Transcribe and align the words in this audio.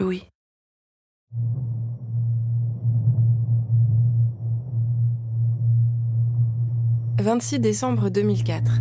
Louis. 0.00 0.24
«26 7.20 7.58
décembre 7.60 8.08
2004. 8.08 8.80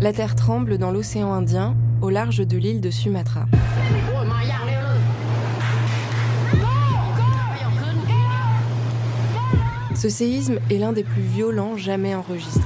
La 0.00 0.14
Terre 0.14 0.34
tremble 0.34 0.78
dans 0.78 0.90
l'océan 0.90 1.30
Indien, 1.34 1.76
au 2.00 2.08
large 2.08 2.38
de 2.38 2.56
l'île 2.56 2.80
de 2.80 2.90
Sumatra. 2.90 3.44
Ce 9.94 10.08
séisme 10.08 10.58
est 10.70 10.78
l'un 10.78 10.94
des 10.94 11.04
plus 11.04 11.20
violents 11.20 11.76
jamais 11.76 12.14
enregistrés. 12.14 12.62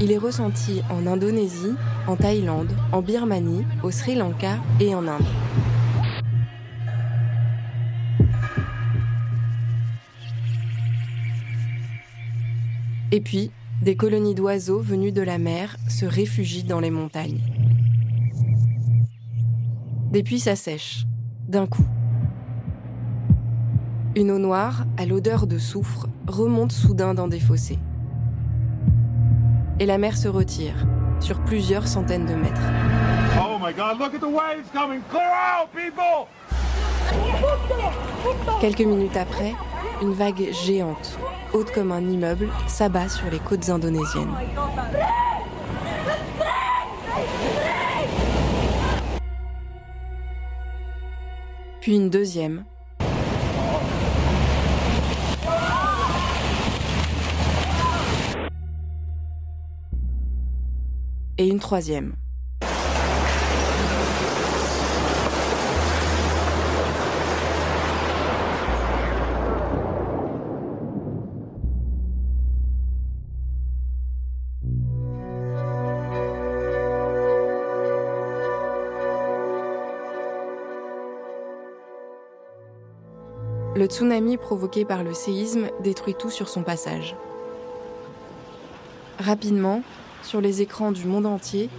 Il 0.00 0.10
est 0.10 0.16
ressenti 0.16 0.80
en 0.88 1.06
Indonésie, 1.06 1.74
en 2.06 2.16
Thaïlande, 2.16 2.72
en 2.92 3.02
Birmanie, 3.02 3.66
au 3.82 3.90
Sri 3.90 4.14
Lanka 4.14 4.56
et 4.80 4.94
en 4.94 5.06
Inde. 5.06 5.26
Et 13.10 13.20
puis, 13.20 13.50
des 13.82 13.96
colonies 13.96 14.34
d'oiseaux 14.34 14.80
venus 14.80 15.14
de 15.14 15.22
la 15.22 15.38
mer 15.38 15.76
se 15.88 16.04
réfugient 16.04 16.64
dans 16.64 16.80
les 16.80 16.90
montagnes. 16.90 17.40
Des 20.10 20.22
puits 20.22 20.40
s'assèchent, 20.40 21.06
d'un 21.48 21.66
coup. 21.66 21.86
Une 24.16 24.30
eau 24.30 24.38
noire, 24.38 24.84
à 24.96 25.06
l'odeur 25.06 25.46
de 25.46 25.58
soufre, 25.58 26.06
remonte 26.26 26.72
soudain 26.72 27.14
dans 27.14 27.28
des 27.28 27.40
fossés. 27.40 27.78
Et 29.80 29.86
la 29.86 29.96
mer 29.96 30.16
se 30.16 30.28
retire, 30.28 30.86
sur 31.20 31.40
plusieurs 31.44 31.86
centaines 31.86 32.26
de 32.26 32.34
mètres. 32.34 32.60
Oh 33.38 33.58
my 33.58 33.72
god, 33.72 33.98
look 33.98 34.14
at 34.14 34.18
the 34.18 34.24
waves 34.24 34.68
coming! 34.72 35.00
Clear 35.10 35.30
out, 35.30 35.68
people! 35.72 36.26
Quelques 38.60 38.80
minutes 38.80 39.16
après, 39.16 39.54
une 40.00 40.12
vague 40.12 40.52
géante, 40.52 41.18
haute 41.52 41.72
comme 41.72 41.92
un 41.92 42.00
immeuble, 42.00 42.48
s'abat 42.66 43.08
sur 43.08 43.30
les 43.30 43.38
côtes 43.38 43.68
indonésiennes. 43.68 44.32
Puis 51.80 51.96
une 51.96 52.10
deuxième. 52.10 52.64
Et 61.38 61.48
une 61.48 61.60
troisième. 61.60 62.14
Le 83.78 83.86
tsunami 83.86 84.38
provoqué 84.38 84.84
par 84.84 85.04
le 85.04 85.14
séisme 85.14 85.68
détruit 85.78 86.16
tout 86.18 86.30
sur 86.30 86.48
son 86.48 86.64
passage. 86.64 87.14
Rapidement, 89.20 89.82
sur 90.24 90.40
les 90.40 90.62
écrans 90.62 90.90
du 90.90 91.06
monde 91.06 91.26
entier, 91.26 91.70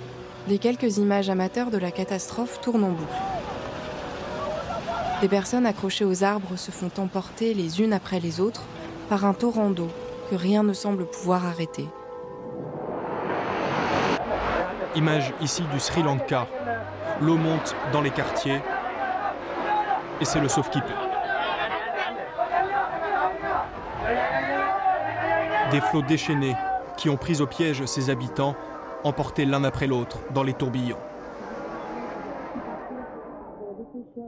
les 0.48 0.60
quelques 0.60 0.98
images 0.98 1.30
amateurs 1.30 1.72
de 1.72 1.78
la 1.78 1.92
catastrophe 1.92 2.62
tournent 2.62 2.86
en 2.86 2.92
boucle. 2.92 3.22
Des 5.20 5.28
personnes 5.28 5.66
accrochées 5.66 6.06
aux 6.06 6.24
arbres 6.24 6.56
se 6.56 6.72
font 6.72 6.92
emporter 6.98 7.54
les 7.54 7.82
unes 7.82 7.92
après 7.92 8.22
les 8.22 8.40
autres 8.40 8.64
par 9.10 9.26
un 9.26 9.34
torrent 9.34 9.70
d'eau 9.70 9.90
que 10.32 10.36
rien 10.38 10.64
ne 10.64 10.72
semble 10.72 11.06
pouvoir 11.06 11.46
arrêter. 11.46 11.86
Image 14.96 15.34
ici 15.42 15.64
du 15.74 15.82
Sri 15.82 16.02
Lanka. 16.02 16.48
L'eau 17.20 17.36
monte 17.36 17.76
dans 17.92 18.00
les 18.00 18.12
quartiers 18.12 18.62
et 20.22 20.24
c'est 20.24 20.40
le 20.40 20.48
sauve 20.48 20.70
qui 20.70 20.80
peut. 20.80 21.10
Des 25.72 25.82
flots 25.82 26.02
déchaînés 26.02 26.56
qui 26.98 27.10
ont 27.10 27.18
pris 27.18 27.42
au 27.42 27.48
piège 27.48 27.86
ses 27.86 28.10
habitants, 28.10 28.56
emportés 29.04 29.46
l'un 29.46 29.64
après 29.64 29.88
l'autre 29.88 30.18
dans 30.34 30.44
les 30.44 30.54
tourbillons. 30.54 30.98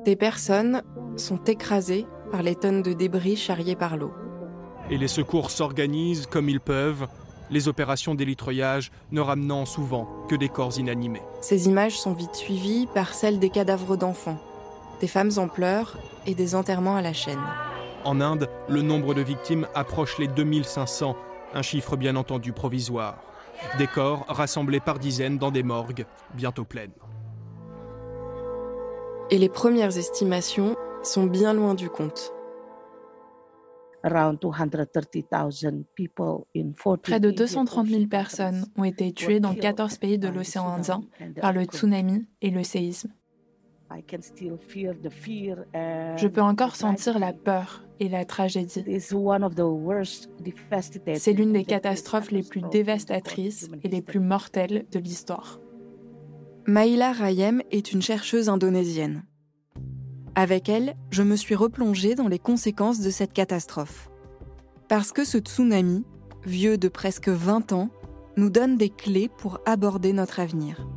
Des 0.06 0.16
personnes 0.16 0.84
sont 1.18 1.44
écrasées 1.46 2.06
par 2.32 2.44
les 2.44 2.56
tonnes 2.56 2.82
de 2.82 2.94
débris 2.94 3.36
charriés 3.36 3.76
par 3.76 3.98
l'eau. 3.98 4.14
Et 4.90 4.98
les 4.98 5.08
secours 5.08 5.52
s'organisent 5.52 6.28
comme 6.28 6.48
ils 6.48 6.60
peuvent, 6.60 7.08
les 7.50 7.68
opérations 7.68 8.16
d'élitreuillage 8.16 8.92
ne 9.12 9.20
ramenant 9.20 9.66
souvent 9.66 10.08
que 10.30 10.36
des 10.36 10.50
corps 10.50 10.78
inanimés. 10.78 11.22
Ces 11.42 11.68
images 11.68 12.00
sont 12.00 12.14
vite 12.14 12.36
suivies 12.36 12.88
par 12.94 13.14
celles 13.14 13.40
des 13.40 13.50
cadavres 13.50 13.98
d'enfants, 13.98 14.40
des 15.02 15.08
femmes 15.08 15.32
en 15.38 15.48
pleurs 15.48 15.98
et 16.26 16.36
des 16.36 16.56
enterrements 16.56 16.96
à 16.96 17.02
la 17.02 17.14
chaîne. 17.14 17.42
En 18.06 18.22
Inde, 18.22 18.50
le 18.70 18.82
nombre 18.82 19.14
de 19.14 19.22
victimes 19.22 19.68
approche 19.76 20.18
les 20.18 20.28
2500 20.28 21.16
un 21.54 21.62
chiffre 21.62 21.98
bien 21.98 22.16
entendu 22.16 22.54
provisoire. 22.54 23.18
Des 23.78 23.88
corps 23.88 24.26
rassemblés 24.28 24.80
par 24.80 25.00
dizaines 25.00 25.38
dans 25.38 25.52
des 25.52 25.64
morgues, 25.64 26.06
bientôt 26.34 26.66
pleines. 26.66 26.92
Et 29.30 29.38
les 29.38 29.50
premières 29.50 29.98
estimations 29.98 30.76
sont 31.04 31.26
bien 31.26 31.54
loin 31.54 31.74
du 31.74 31.90
compte. 31.90 32.34
Près 34.04 34.32
de 37.20 37.32
230 37.32 37.88
000 37.88 38.08
personnes 38.08 38.66
ont 38.76 38.84
été 38.84 39.14
tuées 39.14 39.40
dans 39.40 39.54
14 39.54 39.98
pays 40.00 40.18
de 40.18 40.28
l'océan 40.28 40.68
Indien 40.68 41.02
par 41.40 41.54
le 41.54 41.66
tsunami 41.66 42.26
et 42.42 42.50
le 42.50 42.64
séisme. 42.64 43.12
Je 46.18 46.28
peux 46.28 46.42
encore 46.42 46.76
sentir 46.76 47.20
la 47.20 47.34
peur 47.34 47.84
et 48.00 48.10
la 48.10 48.26
tragédie. 48.26 48.84
C'est 49.00 51.34
l'une 51.34 51.54
des 51.54 51.66
catastrophes 51.66 52.32
les 52.32 52.44
plus 52.44 52.62
dévastatrices 52.72 53.70
et 53.84 53.88
les 53.88 54.02
plus 54.02 54.20
mortelles 54.20 54.86
de 54.92 55.00
l'histoire. 55.00 55.60
Maïla 56.68 57.12
Rayem 57.12 57.62
est 57.72 57.92
une 57.92 58.02
chercheuse 58.02 58.50
indonésienne. 58.50 59.24
Avec 60.36 60.70
elle, 60.70 60.96
je 61.10 61.24
me 61.24 61.36
suis 61.36 61.56
replongée 61.56 62.16
dans 62.16 62.28
les 62.28 62.40
conséquences 62.40 63.02
de 63.02 63.10
cette 63.10 63.34
catastrophe. 63.34 64.10
Parce 64.88 65.12
que 65.12 65.26
ce 65.26 65.40
tsunami, 65.40 66.06
vieux 66.46 66.78
de 66.78 66.88
presque 66.88 67.30
20 67.30 67.74
ans, 67.74 67.90
nous 68.38 68.50
donne 68.50 68.78
des 68.78 68.90
clés 68.90 69.30
pour 69.30 69.60
aborder 69.66 70.14
notre 70.14 70.40
avenir. 70.40 70.88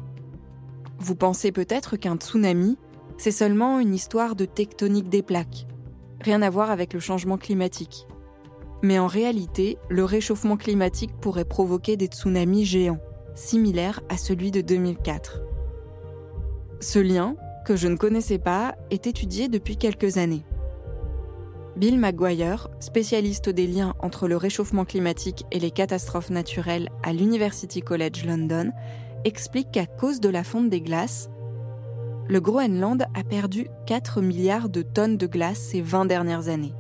Vous 0.98 1.16
pensez 1.16 1.50
peut-être 1.50 1.96
qu'un 1.96 2.16
tsunami, 2.16 2.78
c'est 3.16 3.30
seulement 3.30 3.80
une 3.80 3.94
histoire 3.94 4.36
de 4.36 4.44
tectonique 4.44 5.08
des 5.08 5.22
plaques. 5.22 5.66
Rien 6.20 6.42
à 6.42 6.50
voir 6.50 6.70
avec 6.70 6.92
le 6.92 7.00
changement 7.00 7.38
climatique. 7.38 8.06
Mais 8.82 8.98
en 8.98 9.06
réalité, 9.06 9.78
le 9.88 10.04
réchauffement 10.04 10.56
climatique 10.56 11.14
pourrait 11.20 11.44
provoquer 11.44 11.96
des 11.96 12.06
tsunamis 12.06 12.64
géants, 12.64 13.00
similaires 13.34 14.00
à 14.08 14.16
celui 14.16 14.50
de 14.50 14.60
2004. 14.60 15.40
Ce 16.80 16.98
lien, 16.98 17.36
que 17.64 17.76
je 17.76 17.88
ne 17.88 17.96
connaissais 17.96 18.38
pas, 18.38 18.74
est 18.90 19.06
étudié 19.06 19.48
depuis 19.48 19.76
quelques 19.76 20.18
années. 20.18 20.44
Bill 21.76 21.98
McGuire, 21.98 22.68
spécialiste 22.78 23.48
des 23.48 23.66
liens 23.66 23.94
entre 24.00 24.28
le 24.28 24.36
réchauffement 24.36 24.84
climatique 24.84 25.44
et 25.50 25.58
les 25.58 25.72
catastrophes 25.72 26.30
naturelles 26.30 26.88
à 27.02 27.12
l'University 27.12 27.80
College 27.80 28.24
London, 28.24 28.70
explique 29.24 29.72
qu'à 29.72 29.86
cause 29.86 30.20
de 30.20 30.28
la 30.28 30.44
fonte 30.44 30.68
des 30.68 30.80
glaces, 30.80 31.30
le 32.28 32.40
Groenland 32.40 33.06
a 33.14 33.22
perdu 33.22 33.68
4 33.86 34.20
milliards 34.22 34.68
de 34.68 34.82
tonnes 34.82 35.16
de 35.16 35.26
glace 35.26 35.58
ces 35.58 35.80
20 35.80 36.06
dernières 36.06 36.48
années. 36.48 36.74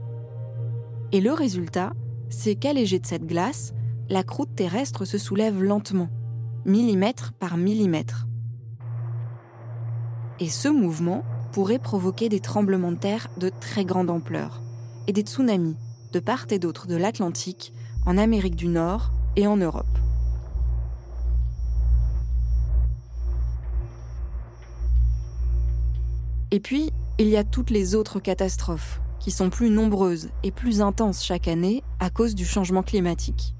Et 1.12 1.20
le 1.20 1.32
résultat, 1.32 1.92
c'est 2.28 2.54
qu'allégée 2.54 2.98
de 2.98 3.06
cette 3.06 3.26
glace, 3.26 3.74
la 4.08 4.22
croûte 4.22 4.54
terrestre 4.54 5.04
se 5.04 5.18
soulève 5.18 5.62
lentement, 5.62 6.08
millimètre 6.64 7.32
par 7.32 7.56
millimètre. 7.56 8.26
Et 10.40 10.48
ce 10.48 10.68
mouvement 10.68 11.24
pourrait 11.52 11.78
provoquer 11.78 12.28
des 12.28 12.40
tremblements 12.40 12.92
de 12.92 12.98
terre 12.98 13.28
de 13.36 13.48
très 13.48 13.84
grande 13.84 14.10
ampleur 14.10 14.62
et 15.06 15.12
des 15.12 15.22
tsunamis 15.22 15.76
de 16.14 16.20
part 16.20 16.46
et 16.50 16.60
d'autre 16.60 16.86
de 16.86 16.94
l'Atlantique, 16.94 17.72
en 18.06 18.16
Amérique 18.16 18.54
du 18.54 18.68
Nord 18.68 19.10
et 19.34 19.48
en 19.48 19.56
Europe. 19.56 19.98
Et 26.54 26.60
puis, 26.60 26.92
il 27.18 27.26
y 27.26 27.36
a 27.36 27.42
toutes 27.42 27.70
les 27.70 27.96
autres 27.96 28.20
catastrophes, 28.20 29.00
qui 29.18 29.32
sont 29.32 29.50
plus 29.50 29.70
nombreuses 29.70 30.30
et 30.44 30.52
plus 30.52 30.82
intenses 30.82 31.24
chaque 31.24 31.48
année 31.48 31.82
à 31.98 32.10
cause 32.10 32.36
du 32.36 32.44
changement 32.44 32.84
climatique. 32.84 33.56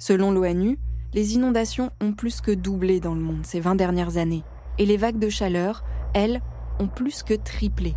Selon 0.00 0.32
l'ONU, 0.32 0.76
les 1.14 1.34
inondations 1.34 1.92
ont 2.00 2.14
plus 2.14 2.40
que 2.40 2.50
doublé 2.50 2.98
dans 2.98 3.14
le 3.14 3.20
monde 3.20 3.46
ces 3.46 3.60
20 3.60 3.76
dernières 3.76 4.16
années, 4.16 4.42
et 4.78 4.86
les 4.86 4.96
vagues 4.96 5.20
de 5.20 5.28
chaleur, 5.28 5.84
elles, 6.14 6.42
ont 6.80 6.88
plus 6.88 7.22
que 7.22 7.34
triplé. 7.34 7.94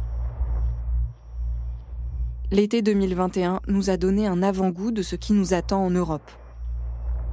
L'été 2.52 2.84
2021 2.84 3.62
nous 3.68 3.90
a 3.90 3.98
donné 3.98 4.28
un 4.28 4.44
avant-goût 4.44 4.92
de 4.92 5.02
ce 5.02 5.16
qui 5.16 5.34
nous 5.34 5.56
attend 5.56 5.84
en 5.84 5.90
Europe. 5.90 6.30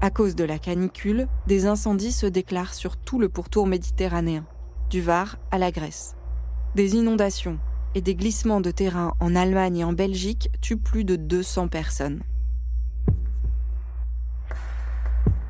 À 0.00 0.08
cause 0.08 0.34
de 0.34 0.44
la 0.44 0.58
canicule, 0.58 1.28
des 1.46 1.66
incendies 1.66 2.12
se 2.12 2.24
déclarent 2.24 2.72
sur 2.72 2.96
tout 2.96 3.18
le 3.18 3.28
pourtour 3.28 3.66
méditerranéen, 3.66 4.46
du 4.90 5.00
Var 5.00 5.36
à 5.50 5.58
la 5.58 5.70
Grèce. 5.70 6.16
Des 6.74 6.94
inondations 6.94 7.58
et 7.94 8.00
des 8.00 8.14
glissements 8.14 8.60
de 8.60 8.70
terrain 8.70 9.14
en 9.20 9.34
Allemagne 9.34 9.78
et 9.78 9.84
en 9.84 9.92
Belgique 9.92 10.50
tuent 10.60 10.76
plus 10.76 11.04
de 11.04 11.16
200 11.16 11.68
personnes. 11.68 12.22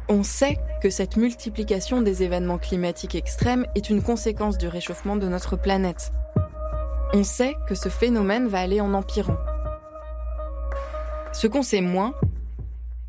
On 0.09 0.23
sait 0.23 0.57
que 0.81 0.89
cette 0.89 1.17
multiplication 1.17 2.01
des 2.01 2.23
événements 2.23 2.59
climatiques 2.59 3.17
extrêmes 3.17 3.67
est 3.75 3.91
une 3.91 4.03
conséquence 4.03 4.57
du 4.57 4.69
réchauffement 4.69 5.17
de 5.17 5.27
notre 5.27 5.57
planète. 5.57 6.13
On 7.13 7.25
sait 7.25 7.57
que 7.69 7.75
ce 7.75 7.89
phénomène 7.89 8.47
va 8.47 8.61
aller 8.61 8.81
en 8.81 8.95
empirant. 8.95 9.39
Ce 11.33 11.49
qu'on 11.49 11.63
sait 11.63 11.81
moins, 11.81 12.15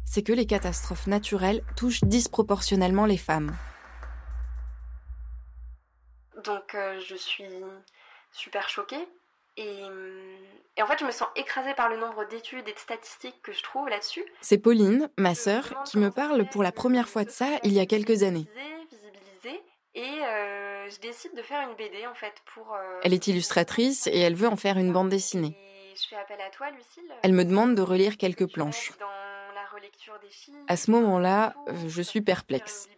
c'est 0.06 0.24
que 0.24 0.34
les 0.34 0.46
catastrophes 0.46 1.08
naturelles 1.08 1.62
touchent 1.76 2.04
disproportionnellement 2.04 3.06
les 3.06 3.18
femmes. 3.18 3.52
Donc 6.44 6.76
euh, 6.76 7.00
je 7.00 7.16
suis 7.16 7.46
super 8.32 8.70
choquée. 8.70 9.08
Et, 9.60 9.82
et, 10.78 10.84
en 10.84 10.86
fait, 10.86 11.00
je 11.00 11.06
me 11.06 11.10
sens 11.10 11.28
écrasée 11.36 11.74
par 11.74 11.90
le 11.90 11.98
nombre 11.98 12.28
d'études 12.28 12.68
et 12.68 12.74
de 12.74 12.78
statistiques 12.78 13.42
que 13.42 13.52
je 13.52 13.64
trouve 13.64 13.90
là-dessus. 13.90 14.24
C'est 14.40 14.60
Pauline, 14.60 15.10
ma 15.18 15.34
sœur, 15.34 15.84
qui 15.84 15.98
me 15.98 16.12
parle 16.12 16.48
pour 16.50 16.62
la 16.62 16.72
première 16.72 17.10
fois 17.10 17.24
de 17.24 17.32
ça 17.32 17.48
il 17.64 17.74
y 17.74 17.80
a 17.80 17.88
quelques 17.88 18.22
années. 18.22 18.48
Et 19.98 20.04
euh, 20.04 20.88
je 20.92 21.00
décide 21.00 21.34
de 21.36 21.42
faire 21.42 21.68
une 21.68 21.76
BD 21.76 22.06
en 22.06 22.14
fait 22.14 22.34
pour. 22.54 22.76
Euh, 22.76 23.00
elle 23.02 23.16
est 23.16 23.26
illustratrice 23.26 24.06
et 24.06 24.20
elle 24.20 24.36
veut 24.36 24.48
en 24.48 24.56
faire 24.56 24.78
une 24.78 24.94
bande 24.94 25.10
dessinée. 25.10 25.58
Je 25.96 26.08
fais 26.08 26.16
appel 26.18 26.40
à 26.40 26.52
toi, 26.52 26.70
Lucille. 26.70 27.12
Elle 27.24 27.34
me 27.34 27.44
demande 27.44 27.74
de 27.74 27.82
relire 27.82 28.18
quelques 28.18 28.46
planches. 28.46 28.92
À 30.68 30.78
ce 30.78 30.92
moment-là, 30.92 31.54
euh, 31.68 31.74
je 31.88 32.02
suis 32.02 32.22
perplexe. 32.22 32.90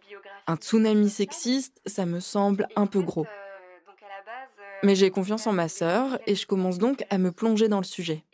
Un 0.46 0.56
tsunami 0.56 1.10
sexiste, 1.10 1.80
ça 1.86 2.06
me 2.06 2.20
semble 2.20 2.66
un 2.76 2.86
peu 2.86 3.00
gros. 3.00 3.26
Mais 4.82 4.94
j'ai 4.94 5.10
confiance 5.10 5.46
en 5.46 5.52
ma 5.52 5.68
sœur 5.68 6.18
et 6.26 6.34
je 6.34 6.46
commence 6.46 6.78
donc 6.78 7.04
à 7.10 7.18
me 7.18 7.32
plonger 7.32 7.68
dans 7.68 7.78
le 7.78 7.84
sujet. 7.84 8.24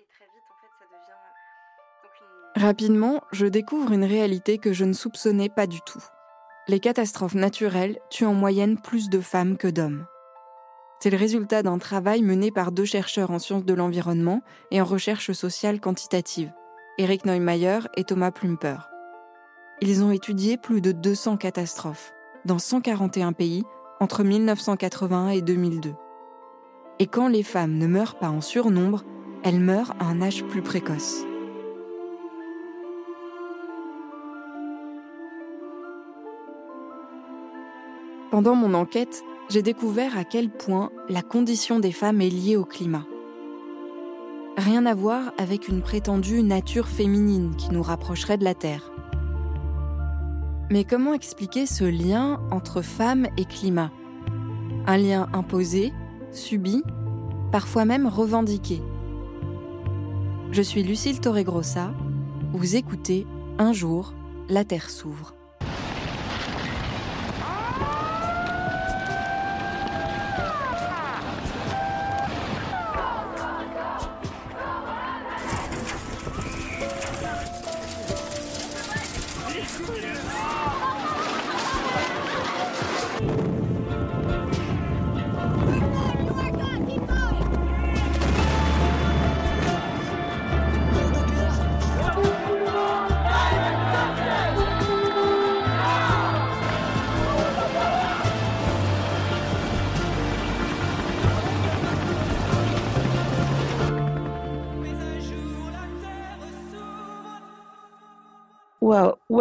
Rapidement, 2.54 3.22
je 3.32 3.46
découvre 3.46 3.92
une 3.92 4.04
réalité 4.04 4.58
que 4.58 4.72
je 4.72 4.84
ne 4.84 4.94
soupçonnais 4.94 5.50
pas 5.50 5.66
du 5.66 5.80
tout. 5.82 6.02
Les 6.68 6.80
catastrophes 6.80 7.34
naturelles 7.34 7.98
tuent 8.10 8.24
en 8.24 8.34
moyenne 8.34 8.80
plus 8.80 9.10
de 9.10 9.20
femmes 9.20 9.56
que 9.56 9.68
d'hommes. 9.68 10.06
C'est 11.00 11.10
le 11.10 11.18
résultat 11.18 11.62
d'un 11.62 11.78
travail 11.78 12.22
mené 12.22 12.50
par 12.50 12.72
deux 12.72 12.86
chercheurs 12.86 13.30
en 13.30 13.38
sciences 13.38 13.66
de 13.66 13.74
l'environnement 13.74 14.42
et 14.70 14.80
en 14.80 14.84
recherche 14.84 15.32
sociale 15.32 15.80
quantitative, 15.80 16.50
Eric 16.98 17.26
Neumayer 17.26 17.80
et 17.94 18.04
Thomas 18.04 18.30
Plumper. 18.30 18.78
Ils 19.82 20.02
ont 20.02 20.12
étudié 20.12 20.56
plus 20.56 20.80
de 20.80 20.92
200 20.92 21.36
catastrophes 21.36 22.14
dans 22.46 22.58
141 22.58 23.34
pays 23.34 23.64
entre 24.00 24.24
1981 24.24 25.28
et 25.28 25.42
2002. 25.42 25.92
Et 26.98 27.06
quand 27.06 27.28
les 27.28 27.42
femmes 27.42 27.76
ne 27.76 27.86
meurent 27.86 28.18
pas 28.18 28.30
en 28.30 28.40
surnombre, 28.40 29.04
elles 29.44 29.60
meurent 29.60 29.94
à 29.98 30.06
un 30.06 30.22
âge 30.22 30.42
plus 30.44 30.62
précoce. 30.62 31.26
Pendant 38.30 38.54
mon 38.54 38.72
enquête, 38.72 39.22
j'ai 39.50 39.60
découvert 39.60 40.16
à 40.16 40.24
quel 40.24 40.48
point 40.48 40.90
la 41.10 41.20
condition 41.20 41.78
des 41.78 41.92
femmes 41.92 42.22
est 42.22 42.30
liée 42.30 42.56
au 42.56 42.64
climat. 42.64 43.04
Rien 44.56 44.86
à 44.86 44.94
voir 44.94 45.32
avec 45.36 45.68
une 45.68 45.82
prétendue 45.82 46.42
nature 46.42 46.88
féminine 46.88 47.54
qui 47.56 47.70
nous 47.72 47.82
rapprocherait 47.82 48.38
de 48.38 48.44
la 48.44 48.54
Terre. 48.54 48.90
Mais 50.70 50.84
comment 50.84 51.12
expliquer 51.12 51.66
ce 51.66 51.84
lien 51.84 52.40
entre 52.50 52.80
femmes 52.80 53.28
et 53.36 53.44
climat? 53.44 53.90
Un 54.86 54.96
lien 54.96 55.28
imposé, 55.34 55.92
subi, 56.32 56.82
parfois 57.52 57.84
même 57.84 58.06
revendiqué. 58.06 58.80
Je 60.52 60.62
suis 60.62 60.82
Lucille 60.82 61.20
Torregrossa. 61.20 61.92
Vous 62.54 62.76
écoutez 62.76 63.26
Un 63.58 63.74
jour, 63.74 64.14
la 64.48 64.64
Terre 64.64 64.88
s'ouvre. 64.88 65.35
Look. 79.88 80.25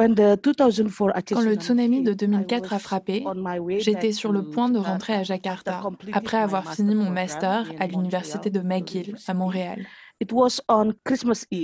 Quand 0.08 1.42
le 1.42 1.56
tsunami 1.56 2.02
de 2.04 2.14
2004 2.14 2.74
a 2.74 2.80
frappé, 2.80 3.26
j'étais 3.80 4.12
sur 4.12 4.32
le 4.32 4.50
point 4.50 4.70
de 4.70 4.80
rentrer 4.80 5.14
à 5.14 5.24
Jakarta, 5.24 5.82
après 6.14 6.38
avoir 6.38 6.74
fini 6.74 6.96
mon 6.96 7.10
master 7.10 7.72
à 7.80 7.88
l'université 7.88 8.50
de 8.50 8.60
McGill, 8.60 9.16
à 9.28 9.34
Montréal. 9.34 9.86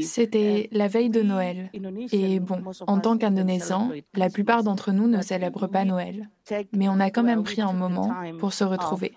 C'était 0.04 0.68
la 0.72 0.88
veille 0.88 1.10
de 1.10 1.22
Noël. 1.22 1.70
Et 2.12 2.40
bon, 2.40 2.62
en 2.86 3.00
tant 3.00 3.18
qu'Indonésiens, 3.18 3.92
la 4.16 4.30
plupart 4.30 4.64
d'entre 4.64 4.92
nous 4.92 5.08
ne 5.08 5.22
célèbrent 5.22 5.70
pas 5.70 5.86
Noël. 5.86 6.30
Mais 6.76 6.90
on 6.90 7.00
a 7.00 7.10
quand 7.12 7.24
même 7.24 7.44
pris 7.44 7.62
un 7.62 7.74
moment 7.74 8.14
pour 8.40 8.54
se 8.54 8.64
retrouver. 8.64 9.14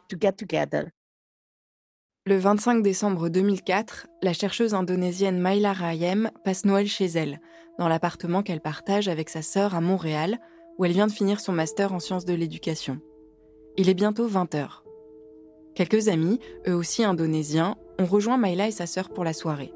Le 2.26 2.38
25 2.38 2.82
décembre 2.82 3.28
2004, 3.28 4.06
la 4.22 4.32
chercheuse 4.32 4.72
indonésienne 4.72 5.38
Maila 5.38 5.74
Rayem 5.74 6.30
passe 6.42 6.64
Noël 6.64 6.86
chez 6.86 7.04
elle, 7.04 7.38
dans 7.78 7.88
l'appartement 7.88 8.42
qu'elle 8.42 8.60
partage 8.60 9.08
avec 9.08 9.28
sa 9.28 9.42
sœur 9.42 9.74
à 9.74 9.80
Montréal, 9.80 10.38
où 10.78 10.84
elle 10.84 10.92
vient 10.92 11.06
de 11.06 11.12
finir 11.12 11.40
son 11.40 11.52
master 11.52 11.92
en 11.92 12.00
sciences 12.00 12.24
de 12.24 12.34
l'éducation. 12.34 13.00
Il 13.76 13.88
est 13.88 13.94
bientôt 13.94 14.26
20 14.26 14.54
h 14.54 14.68
Quelques 15.74 16.08
amis, 16.08 16.38
eux 16.68 16.74
aussi 16.74 17.02
indonésiens, 17.02 17.76
ont 17.98 18.06
rejoint 18.06 18.36
Maila 18.36 18.68
et 18.68 18.72
sa 18.72 18.86
sœur 18.86 19.08
pour 19.08 19.24
la 19.24 19.32
soirée. 19.32 19.72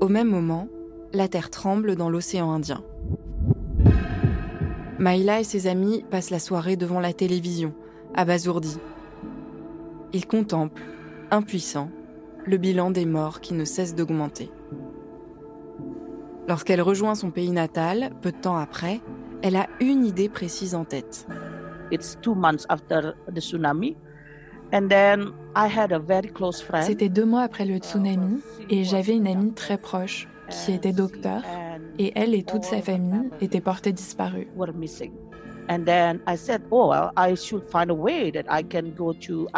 Au 0.00 0.08
même 0.08 0.28
moment, 0.28 0.68
la 1.12 1.28
terre 1.28 1.50
tremble 1.50 1.96
dans 1.96 2.10
l'océan 2.10 2.50
Indien. 2.50 2.82
Maïla 4.98 5.40
et 5.40 5.44
ses 5.44 5.66
amis 5.66 6.04
passent 6.10 6.30
la 6.30 6.38
soirée 6.38 6.76
devant 6.76 7.00
la 7.00 7.12
télévision, 7.12 7.74
abasourdis. 8.14 8.78
Ils 10.12 10.26
contemplent 10.26 10.82
impuissant, 11.30 11.90
le 12.46 12.56
bilan 12.56 12.90
des 12.90 13.06
morts 13.06 13.40
qui 13.40 13.54
ne 13.54 13.64
cesse 13.64 13.94
d'augmenter. 13.94 14.50
Lorsqu'elle 16.46 16.82
rejoint 16.82 17.14
son 17.14 17.30
pays 17.30 17.50
natal, 17.50 18.10
peu 18.20 18.30
de 18.30 18.36
temps 18.36 18.56
après, 18.56 19.00
elle 19.42 19.56
a 19.56 19.66
une 19.80 20.04
idée 20.04 20.28
précise 20.28 20.74
en 20.74 20.84
tête. 20.84 21.26
C'était 26.82 27.08
deux 27.08 27.24
mois 27.24 27.42
après 27.42 27.64
le 27.64 27.76
tsunami 27.78 28.40
et 28.68 28.84
j'avais 28.84 29.14
une 29.16 29.26
amie 29.26 29.52
très 29.52 29.78
proche 29.78 30.28
qui 30.50 30.72
était 30.72 30.92
docteur 30.92 31.42
et 31.98 32.12
elle 32.14 32.34
et 32.34 32.42
toute 32.42 32.64
sa 32.64 32.82
famille 32.82 33.30
étaient 33.40 33.60
portées 33.60 33.92
disparues. 33.92 34.48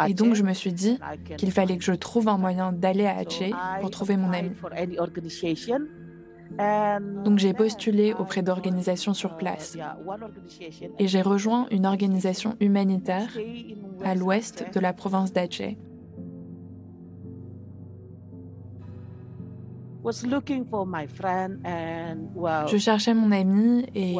Et 0.07 0.13
donc 0.13 0.33
je 0.35 0.43
me 0.43 0.53
suis 0.53 0.71
dit 0.73 0.99
qu'il 1.37 1.51
fallait 1.51 1.77
que 1.77 1.83
je 1.83 1.91
trouve 1.91 2.29
un 2.29 2.37
moyen 2.37 2.71
d'aller 2.71 3.05
à 3.05 3.17
Aceh 3.17 3.51
pour 3.81 3.89
trouver 3.91 4.15
mon 4.15 4.31
ami. 4.31 4.51
Donc 7.23 7.39
j'ai 7.39 7.53
postulé 7.53 8.13
auprès 8.13 8.41
d'organisations 8.41 9.13
sur 9.13 9.37
place 9.37 9.77
et 10.99 11.07
j'ai 11.07 11.21
rejoint 11.21 11.67
une 11.71 11.85
organisation 11.85 12.55
humanitaire 12.59 13.29
à 14.03 14.15
l'ouest 14.15 14.65
de 14.73 14.79
la 14.79 14.93
province 14.93 15.33
d'Aceh. 15.33 15.77
Je 22.67 22.77
cherchais 22.77 23.13
mon 23.13 23.31
ami 23.31 23.85
et 23.93 24.15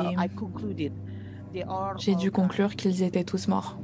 j'ai 1.97 2.15
dû 2.15 2.31
conclure 2.31 2.75
qu'ils 2.75 3.03
étaient 3.03 3.23
tous 3.23 3.47
morts. 3.47 3.77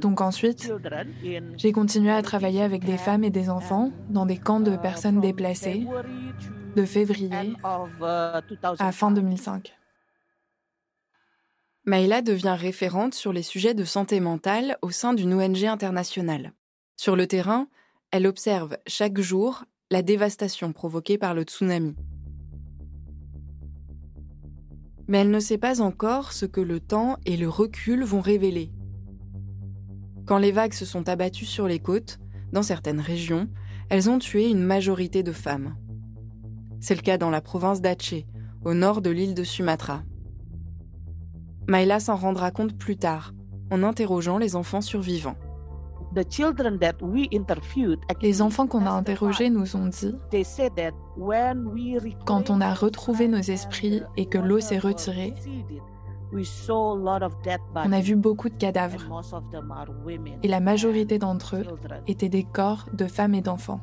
Donc 0.00 0.20
ensuite, 0.20 0.72
j'ai 1.56 1.72
continué 1.72 2.10
à 2.10 2.22
travailler 2.22 2.62
avec 2.62 2.84
des 2.84 2.96
femmes 2.96 3.24
et 3.24 3.30
des 3.30 3.50
enfants 3.50 3.92
dans 4.08 4.26
des 4.26 4.38
camps 4.38 4.60
de 4.60 4.72
uh, 4.72 4.78
personnes 4.78 5.20
déplacées 5.20 5.86
de 6.76 6.84
février 6.84 7.30
uh, 7.30 8.04
à 8.78 8.92
fin 8.92 9.10
2005. 9.10 9.74
Maïla 11.86 12.22
devient 12.22 12.56
référente 12.58 13.14
sur 13.14 13.32
les 13.32 13.42
sujets 13.42 13.74
de 13.74 13.84
santé 13.84 14.18
mentale 14.18 14.78
au 14.80 14.90
sein 14.90 15.12
d'une 15.12 15.34
ONG 15.34 15.64
internationale. 15.64 16.52
Sur 16.96 17.14
le 17.14 17.26
terrain, 17.26 17.68
elle 18.10 18.26
observe 18.26 18.78
chaque 18.86 19.20
jour 19.20 19.64
la 19.90 20.00
dévastation 20.00 20.72
provoquée 20.72 21.18
par 21.18 21.34
le 21.34 21.42
tsunami. 21.42 21.94
Mais 25.08 25.18
elle 25.18 25.30
ne 25.30 25.40
sait 25.40 25.58
pas 25.58 25.80
encore 25.80 26.32
ce 26.32 26.46
que 26.46 26.60
le 26.60 26.80
temps 26.80 27.16
et 27.26 27.36
le 27.36 27.48
recul 27.48 28.04
vont 28.04 28.20
révéler. 28.20 28.72
Quand 30.26 30.38
les 30.38 30.52
vagues 30.52 30.72
se 30.72 30.86
sont 30.86 31.08
abattues 31.08 31.44
sur 31.44 31.66
les 31.66 31.78
côtes, 31.78 32.18
dans 32.52 32.62
certaines 32.62 33.00
régions, 33.00 33.48
elles 33.90 34.08
ont 34.08 34.18
tué 34.18 34.48
une 34.48 34.62
majorité 34.62 35.22
de 35.22 35.32
femmes. 35.32 35.76
C'est 36.80 36.94
le 36.94 37.02
cas 37.02 37.18
dans 37.18 37.30
la 37.30 37.40
province 37.40 37.80
d'Aceh, 37.80 38.26
au 38.64 38.74
nord 38.74 39.02
de 39.02 39.10
l'île 39.10 39.34
de 39.34 39.44
Sumatra. 39.44 40.02
Maïla 41.68 42.00
s'en 42.00 42.16
rendra 42.16 42.50
compte 42.50 42.76
plus 42.76 42.96
tard, 42.96 43.34
en 43.70 43.82
interrogeant 43.82 44.38
les 44.38 44.56
enfants 44.56 44.80
survivants. 44.80 45.36
Les 48.22 48.42
enfants 48.42 48.66
qu'on 48.66 48.86
a 48.86 48.90
interrogés 48.90 49.50
nous 49.50 49.76
ont 49.76 49.86
dit, 49.86 50.14
quand 52.26 52.50
on 52.50 52.60
a 52.60 52.74
retrouvé 52.74 53.28
nos 53.28 53.38
esprits 53.38 54.02
et 54.16 54.26
que 54.26 54.38
l'eau 54.38 54.60
s'est 54.60 54.78
retirée, 54.78 55.34
on 56.32 57.92
a 57.92 58.00
vu 58.00 58.16
beaucoup 58.16 58.48
de 58.48 58.56
cadavres 58.56 59.22
et 60.42 60.48
la 60.48 60.60
majorité 60.60 61.18
d'entre 61.18 61.56
eux 61.56 61.66
étaient 62.06 62.28
des 62.28 62.44
corps 62.44 62.88
de 62.92 63.06
femmes 63.06 63.34
et 63.34 63.42
d'enfants. 63.42 63.80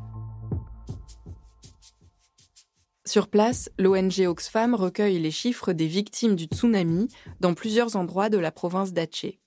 Sur 3.06 3.28
place, 3.28 3.70
l'ONG 3.78 4.26
Oxfam 4.26 4.74
recueille 4.74 5.20
les 5.20 5.32
chiffres 5.32 5.74
des 5.74 5.88
victimes 5.88 6.36
du 6.36 6.46
tsunami 6.46 7.10
dans 7.42 7.54
plusieurs 7.54 7.98
endroits 7.98 8.30
de 8.30 8.38
la 8.38 8.52
province 8.52 8.94
d'Aceh. 8.94 9.40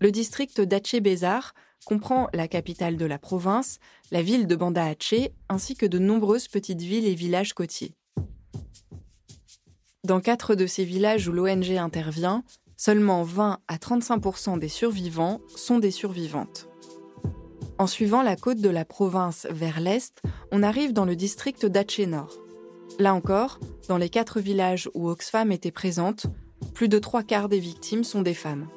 Le 0.00 0.10
district 0.10 0.60
d'Aceh-Bézar 0.60 1.54
comprend 1.84 2.28
la 2.32 2.48
capitale 2.48 2.96
de 2.96 3.06
la 3.06 3.18
province, 3.18 3.78
la 4.10 4.22
ville 4.22 4.46
de 4.46 4.56
Banda 4.56 4.84
Aceh, 4.84 5.32
ainsi 5.48 5.76
que 5.76 5.86
de 5.86 5.98
nombreuses 5.98 6.48
petites 6.48 6.82
villes 6.82 7.06
et 7.06 7.14
villages 7.14 7.52
côtiers. 7.52 7.92
Dans 10.04 10.20
quatre 10.20 10.54
de 10.54 10.66
ces 10.66 10.84
villages 10.84 11.28
où 11.28 11.32
l'ONG 11.32 11.70
intervient, 11.72 12.44
seulement 12.76 13.22
20 13.22 13.58
à 13.66 13.76
35% 13.76 14.58
des 14.58 14.68
survivants 14.68 15.40
sont 15.56 15.78
des 15.78 15.90
survivantes. 15.90 16.68
En 17.78 17.86
suivant 17.86 18.22
la 18.22 18.36
côte 18.36 18.60
de 18.60 18.70
la 18.70 18.84
province 18.84 19.46
vers 19.50 19.80
l'est, 19.80 20.22
on 20.50 20.62
arrive 20.62 20.92
dans 20.92 21.04
le 21.04 21.16
district 21.16 21.66
d'Aceh 21.66 22.06
Nord. 22.06 22.32
Là 22.98 23.14
encore, 23.14 23.58
dans 23.88 23.98
les 23.98 24.08
quatre 24.08 24.40
villages 24.40 24.88
où 24.94 25.08
Oxfam 25.08 25.52
était 25.52 25.70
présente, 25.70 26.26
plus 26.72 26.88
de 26.88 26.98
trois 26.98 27.22
quarts 27.22 27.48
des 27.48 27.58
victimes 27.58 28.04
sont 28.04 28.22
des 28.22 28.34
femmes. 28.34 28.68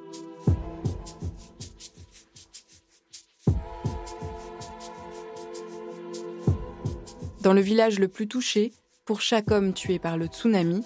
Dans 7.41 7.53
le 7.53 7.61
village 7.61 7.99
le 7.99 8.09
plus 8.09 8.27
touché, 8.27 8.73
pour 9.05 9.21
chaque 9.21 9.49
homme 9.49 9.73
tué 9.73 9.97
par 9.97 10.17
le 10.17 10.25
tsunami, 10.25 10.83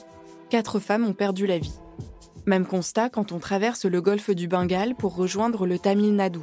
quatre 0.49 0.79
femmes 0.79 1.05
ont 1.05 1.13
perdu 1.13 1.47
la 1.47 1.57
vie. 1.57 1.79
Même 2.45 2.67
constat 2.67 3.09
quand 3.09 3.31
on 3.31 3.39
traverse 3.39 3.85
le 3.85 4.01
golfe 4.01 4.29
du 4.29 4.47
Bengale 4.47 4.95
pour 4.95 5.15
rejoindre 5.15 5.65
le 5.65 5.79
Tamil 5.79 6.15
Nadu, 6.15 6.39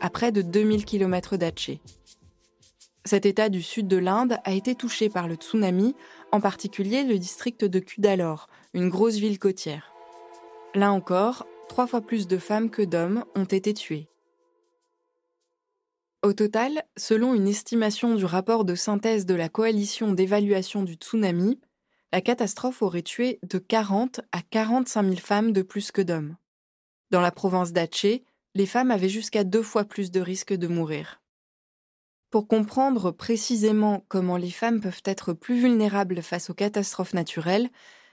à 0.00 0.10
près 0.10 0.32
de 0.32 0.42
2000 0.42 0.84
km 0.84 1.38
d'Aceh. 1.38 1.80
Cet 3.06 3.24
état 3.24 3.48
du 3.48 3.62
sud 3.62 3.88
de 3.88 3.96
l'Inde 3.96 4.38
a 4.44 4.52
été 4.52 4.74
touché 4.74 5.08
par 5.08 5.28
le 5.28 5.36
tsunami, 5.36 5.94
en 6.30 6.40
particulier 6.40 7.04
le 7.04 7.18
district 7.18 7.64
de 7.64 7.78
Kudalore, 7.78 8.48
une 8.74 8.90
grosse 8.90 9.16
ville 9.16 9.38
côtière. 9.38 9.92
Là 10.74 10.92
encore, 10.92 11.46
trois 11.68 11.86
fois 11.86 12.02
plus 12.02 12.26
de 12.26 12.36
femmes 12.36 12.68
que 12.68 12.82
d'hommes 12.82 13.24
ont 13.34 13.44
été 13.44 13.72
tuées. 13.72 14.08
Au 16.24 16.32
total, 16.32 16.84
selon 16.96 17.34
une 17.34 17.46
estimation 17.46 18.14
du 18.14 18.24
rapport 18.24 18.64
de 18.64 18.74
synthèse 18.74 19.26
de 19.26 19.34
la 19.34 19.50
coalition 19.50 20.12
d'évaluation 20.12 20.82
du 20.82 20.94
tsunami, 20.94 21.60
la 22.14 22.22
catastrophe 22.22 22.80
aurait 22.80 23.02
tué 23.02 23.38
de 23.42 23.58
40 23.58 24.22
à 24.32 24.40
45 24.40 25.02
000 25.02 25.16
femmes 25.16 25.52
de 25.52 25.60
plus 25.60 25.92
que 25.92 26.00
d'hommes. 26.00 26.38
Dans 27.10 27.20
la 27.20 27.30
province 27.30 27.74
d'Aceh, 27.74 28.24
les 28.54 28.64
femmes 28.64 28.90
avaient 28.90 29.10
jusqu'à 29.10 29.44
deux 29.44 29.62
fois 29.62 29.84
plus 29.84 30.10
de 30.10 30.22
risques 30.22 30.54
de 30.54 30.66
mourir. 30.66 31.20
Pour 32.30 32.48
comprendre 32.48 33.10
précisément 33.10 34.02
comment 34.08 34.38
les 34.38 34.50
femmes 34.50 34.80
peuvent 34.80 35.02
être 35.04 35.34
plus 35.34 35.60
vulnérables 35.60 36.22
face 36.22 36.48
aux 36.48 36.54
catastrophes 36.54 37.12
naturelles, 37.12 37.68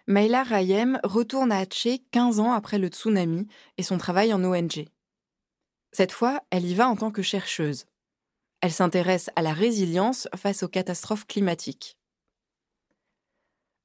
Maïla 0.08 0.44
Rayem 0.44 1.00
retourne 1.06 1.54
à 1.54 1.60
Aceh 1.60 2.04
15 2.12 2.42
ans 2.42 2.52
après 2.52 2.78
le 2.78 2.90
tsunami 2.90 3.48
et 3.78 3.84
son 3.84 3.98
travail 3.98 4.34
en 4.34 4.44
ONG. 4.44 4.90
Cette 5.94 6.12
fois, 6.12 6.42
elle 6.50 6.66
y 6.66 6.76
va 6.76 6.90
en 6.90 6.98
tant 6.98 7.12
que 7.12 7.22
chercheuse. 7.22 7.86
Elle 8.62 8.72
s'intéresse 8.72 9.30
à 9.36 9.42
la 9.42 9.54
résilience 9.54 10.28
face 10.36 10.62
aux 10.62 10.68
catastrophes 10.68 11.26
climatiques. 11.26 11.98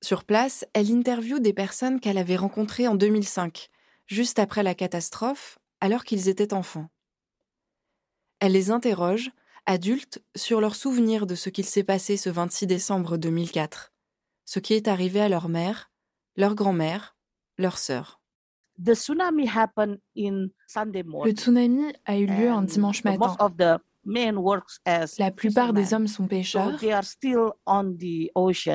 Sur 0.02 0.24
place, 0.24 0.66
elle 0.74 0.92
interviewe 0.92 1.40
des 1.40 1.54
personnes 1.54 1.98
qu'elle 1.98 2.18
avait 2.18 2.36
rencontrées 2.36 2.86
en 2.86 2.94
2005, 2.94 3.70
juste 4.06 4.38
après 4.38 4.62
la 4.62 4.74
catastrophe, 4.74 5.58
alors 5.80 6.04
qu'ils 6.04 6.28
étaient 6.28 6.52
enfants. 6.52 6.90
Elle 8.38 8.52
les 8.52 8.70
interroge, 8.70 9.30
adultes, 9.64 10.22
sur 10.36 10.60
leurs 10.60 10.76
souvenirs 10.76 11.26
de 11.26 11.34
ce 11.34 11.48
qu'il 11.48 11.64
s'est 11.64 11.82
passé 11.82 12.18
ce 12.18 12.28
26 12.28 12.66
décembre 12.66 13.16
2004, 13.16 13.94
ce 14.44 14.58
qui 14.58 14.74
est 14.74 14.88
arrivé 14.88 15.20
à 15.22 15.30
leur 15.30 15.48
mère, 15.48 15.90
leur 16.36 16.54
grand-mère, 16.54 17.16
leur 17.56 17.78
sœur. 17.78 18.20
Le 21.24 21.32
tsunami 21.32 21.94
a 22.04 22.18
eu 22.18 22.26
lieu 22.26 22.50
un 22.50 22.62
dimanche 22.62 23.04
matin. 23.04 23.16
La 25.18 25.30
plupart 25.30 25.72
des 25.72 25.94
hommes 25.94 26.06
sont 26.06 26.26
pêcheurs, 26.28 26.72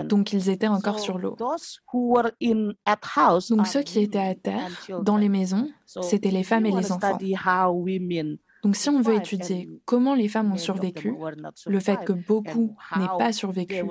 donc 0.07 0.33
ils 0.33 0.49
étaient 0.49 0.67
encore 0.67 0.99
sur 0.99 1.17
l'eau. 1.17 1.35
Donc 3.49 3.67
ceux 3.67 3.81
qui 3.83 3.99
étaient 3.99 4.19
à 4.19 4.35
terre, 4.35 4.69
dans 4.99 5.17
les 5.17 5.29
maisons, 5.29 5.69
c'étaient 6.01 6.31
les 6.31 6.43
femmes 6.43 6.65
et 6.65 6.71
les 6.71 6.91
enfants. 6.91 7.17
Donc 8.63 8.75
si 8.75 8.89
on 8.89 9.01
veut 9.01 9.15
étudier 9.15 9.67
comment 9.85 10.13
les 10.13 10.27
femmes 10.27 10.51
ont 10.51 10.57
survécu, 10.57 11.13
le 11.65 11.79
fait 11.79 11.97
que 12.05 12.13
beaucoup 12.13 12.75
n'aient 12.97 13.07
pas 13.17 13.31
survécu 13.31 13.83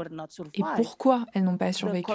et 0.54 0.62
pourquoi 0.76 1.26
elles 1.34 1.44
n'ont 1.44 1.56
pas 1.56 1.72
survécu, 1.72 2.12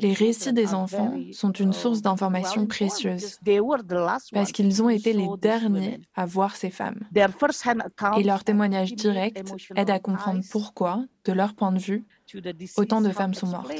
les 0.00 0.12
récits 0.12 0.52
des 0.52 0.74
enfants 0.74 1.14
sont 1.32 1.52
une 1.52 1.72
source 1.72 2.00
d'informations 2.02 2.66
précieuses 2.66 3.38
parce 4.32 4.52
qu'ils 4.52 4.82
ont 4.82 4.88
été 4.88 5.12
les 5.12 5.28
derniers 5.40 6.00
à 6.14 6.26
voir 6.26 6.56
ces 6.56 6.70
femmes. 6.70 7.00
Et 8.16 8.22
leur 8.22 8.44
témoignage 8.44 8.94
direct 8.94 9.52
aide 9.76 9.90
à 9.90 9.98
comprendre 9.98 10.40
pourquoi, 10.50 11.04
de 11.24 11.32
leur 11.32 11.54
point 11.54 11.72
de 11.72 11.78
vue, 11.78 12.04
autant 12.76 13.00
de 13.00 13.10
femmes 13.10 13.34
sont 13.34 13.48
mortes. 13.48 13.72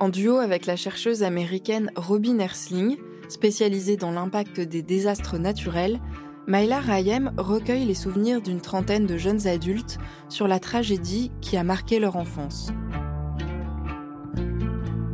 En 0.00 0.08
duo 0.08 0.38
avec 0.38 0.66
la 0.66 0.74
chercheuse 0.74 1.22
américaine 1.22 1.90
Robin 1.94 2.38
Ersling, 2.38 2.96
Spécialisée 3.32 3.96
dans 3.96 4.10
l'impact 4.10 4.60
des 4.60 4.82
désastres 4.82 5.38
naturels, 5.38 5.98
Maïla 6.46 6.80
Rayem 6.80 7.32
recueille 7.38 7.86
les 7.86 7.94
souvenirs 7.94 8.42
d'une 8.42 8.60
trentaine 8.60 9.06
de 9.06 9.16
jeunes 9.16 9.46
adultes 9.46 9.96
sur 10.28 10.46
la 10.46 10.60
tragédie 10.60 11.32
qui 11.40 11.56
a 11.56 11.64
marqué 11.64 11.98
leur 11.98 12.16
enfance. 12.16 12.70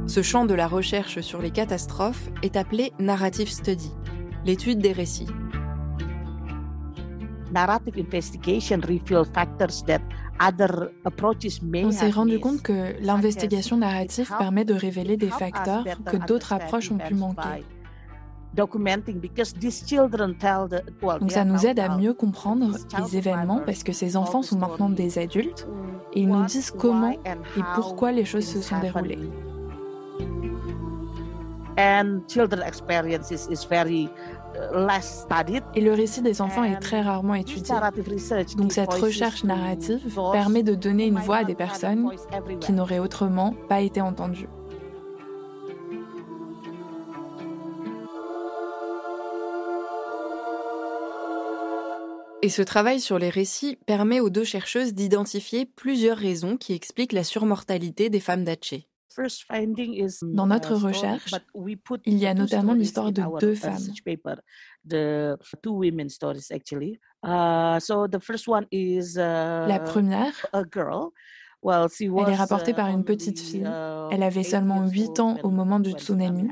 Ce 0.08 0.20
champ 0.22 0.46
de 0.46 0.54
la 0.54 0.66
recherche 0.66 1.20
sur 1.20 1.40
les 1.40 1.52
catastrophes 1.52 2.28
est 2.42 2.56
appelé 2.56 2.92
Narrative 2.98 3.48
Study, 3.48 3.92
l'étude 4.44 4.80
des 4.80 4.92
récits. 4.92 5.28
On 11.84 11.92
s'est 11.92 12.10
rendu 12.10 12.40
compte 12.40 12.62
que 12.62 13.00
l'investigation 13.00 13.76
narrative 13.76 14.32
permet 14.36 14.64
de 14.64 14.74
révéler 14.74 15.16
des 15.16 15.30
facteurs 15.30 15.84
que 16.04 16.16
d'autres 16.26 16.52
approches 16.52 16.90
ont 16.90 16.98
pu 16.98 17.14
manquer. 17.14 17.62
Donc 18.54 18.70
ça 21.30 21.44
nous 21.44 21.66
aide 21.66 21.78
à 21.78 21.96
mieux 21.96 22.14
comprendre 22.14 22.76
les 22.98 23.16
événements 23.16 23.60
parce 23.64 23.82
que 23.82 23.92
ces 23.92 24.16
enfants 24.16 24.42
sont 24.42 24.58
maintenant 24.58 24.90
des 24.90 25.18
adultes 25.18 25.68
et 26.12 26.20
ils 26.22 26.28
nous 26.28 26.44
disent 26.44 26.70
comment 26.70 27.12
et 27.12 27.62
pourquoi 27.74 28.12
les 28.12 28.24
choses 28.24 28.46
se 28.46 28.60
sont 28.60 28.80
déroulées. 28.80 29.18
Et 35.74 35.80
le 35.80 35.92
récit 35.92 36.22
des 36.22 36.42
enfants 36.42 36.64
est 36.64 36.80
très 36.80 37.02
rarement 37.02 37.34
étudié. 37.34 37.74
Donc 38.56 38.72
cette 38.72 38.92
recherche 38.92 39.44
narrative 39.44 40.00
permet 40.32 40.64
de 40.64 40.74
donner 40.74 41.06
une 41.06 41.18
voix 41.18 41.36
à 41.38 41.44
des 41.44 41.54
personnes 41.54 42.10
qui 42.60 42.72
n'auraient 42.72 42.98
autrement 42.98 43.54
pas 43.68 43.80
été 43.80 44.00
entendues. 44.00 44.48
Et 52.48 52.50
ce 52.50 52.62
travail 52.62 52.98
sur 52.98 53.18
les 53.18 53.28
récits 53.28 53.76
permet 53.84 54.20
aux 54.20 54.30
deux 54.30 54.42
chercheuses 54.42 54.94
d'identifier 54.94 55.66
plusieurs 55.66 56.16
raisons 56.16 56.56
qui 56.56 56.72
expliquent 56.72 57.12
la 57.12 57.22
surmortalité 57.22 58.08
des 58.08 58.20
femmes 58.20 58.42
d'Hatché. 58.42 58.88
Dans 60.22 60.46
notre 60.46 60.74
recherche, 60.74 61.34
il 62.06 62.16
y 62.16 62.26
a 62.26 62.32
notamment 62.32 62.72
l'histoire 62.72 63.12
de 63.12 63.22
deux 63.38 63.54
femmes. 63.54 63.76
La 69.68 69.80
première, 69.84 70.46
elle 71.66 72.32
est 72.32 72.34
rapportée 72.34 72.72
par 72.72 72.88
une 72.88 73.04
petite 73.04 73.40
fille. 73.40 73.66
Uh, 73.66 74.08
elle 74.10 74.22
avait 74.22 74.42
seulement 74.42 74.88
8 74.88 75.20
ans 75.20 75.36
au 75.42 75.50
moment 75.50 75.80
du 75.80 75.90
tsunami. 75.90 76.48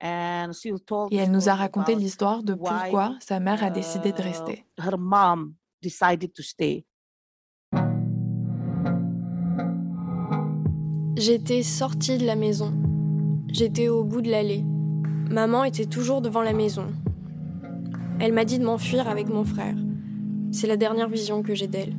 Et 0.00 1.16
elle 1.16 1.30
nous 1.30 1.48
a 1.48 1.54
raconté 1.54 1.94
l'histoire 1.94 2.42
de 2.42 2.54
pourquoi 2.54 3.16
sa 3.20 3.40
mère 3.40 3.64
a 3.64 3.70
décidé 3.70 4.12
de 4.12 4.22
rester. 4.22 4.64
J'étais 11.16 11.62
sortie 11.64 12.16
de 12.18 12.24
la 12.24 12.36
maison. 12.36 12.72
J'étais 13.48 13.88
au 13.88 14.04
bout 14.04 14.22
de 14.22 14.30
l'allée. 14.30 14.64
Maman 15.30 15.64
était 15.64 15.86
toujours 15.86 16.22
devant 16.22 16.42
la 16.42 16.52
maison. 16.52 16.86
Elle 18.20 18.32
m'a 18.32 18.44
dit 18.44 18.58
de 18.58 18.64
m'enfuir 18.64 19.08
avec 19.08 19.28
mon 19.28 19.44
frère. 19.44 19.76
C'est 20.52 20.66
la 20.66 20.76
dernière 20.76 21.08
vision 21.08 21.42
que 21.42 21.54
j'ai 21.54 21.66
d'elle. 21.66 21.94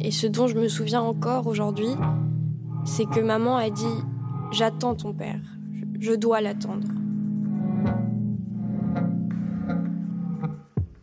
Et 0.00 0.10
ce 0.10 0.26
dont 0.26 0.46
je 0.46 0.54
me 0.54 0.68
souviens 0.68 1.00
encore 1.00 1.46
aujourd'hui, 1.46 1.94
c'est 2.84 3.06
que 3.06 3.20
maman 3.20 3.56
a 3.56 3.70
dit⁇ 3.70 3.84
J'attends 4.52 4.94
ton 4.94 5.12
père, 5.12 5.57
je 6.00 6.12
dois 6.12 6.40
l'attendre⁇ 6.40 6.88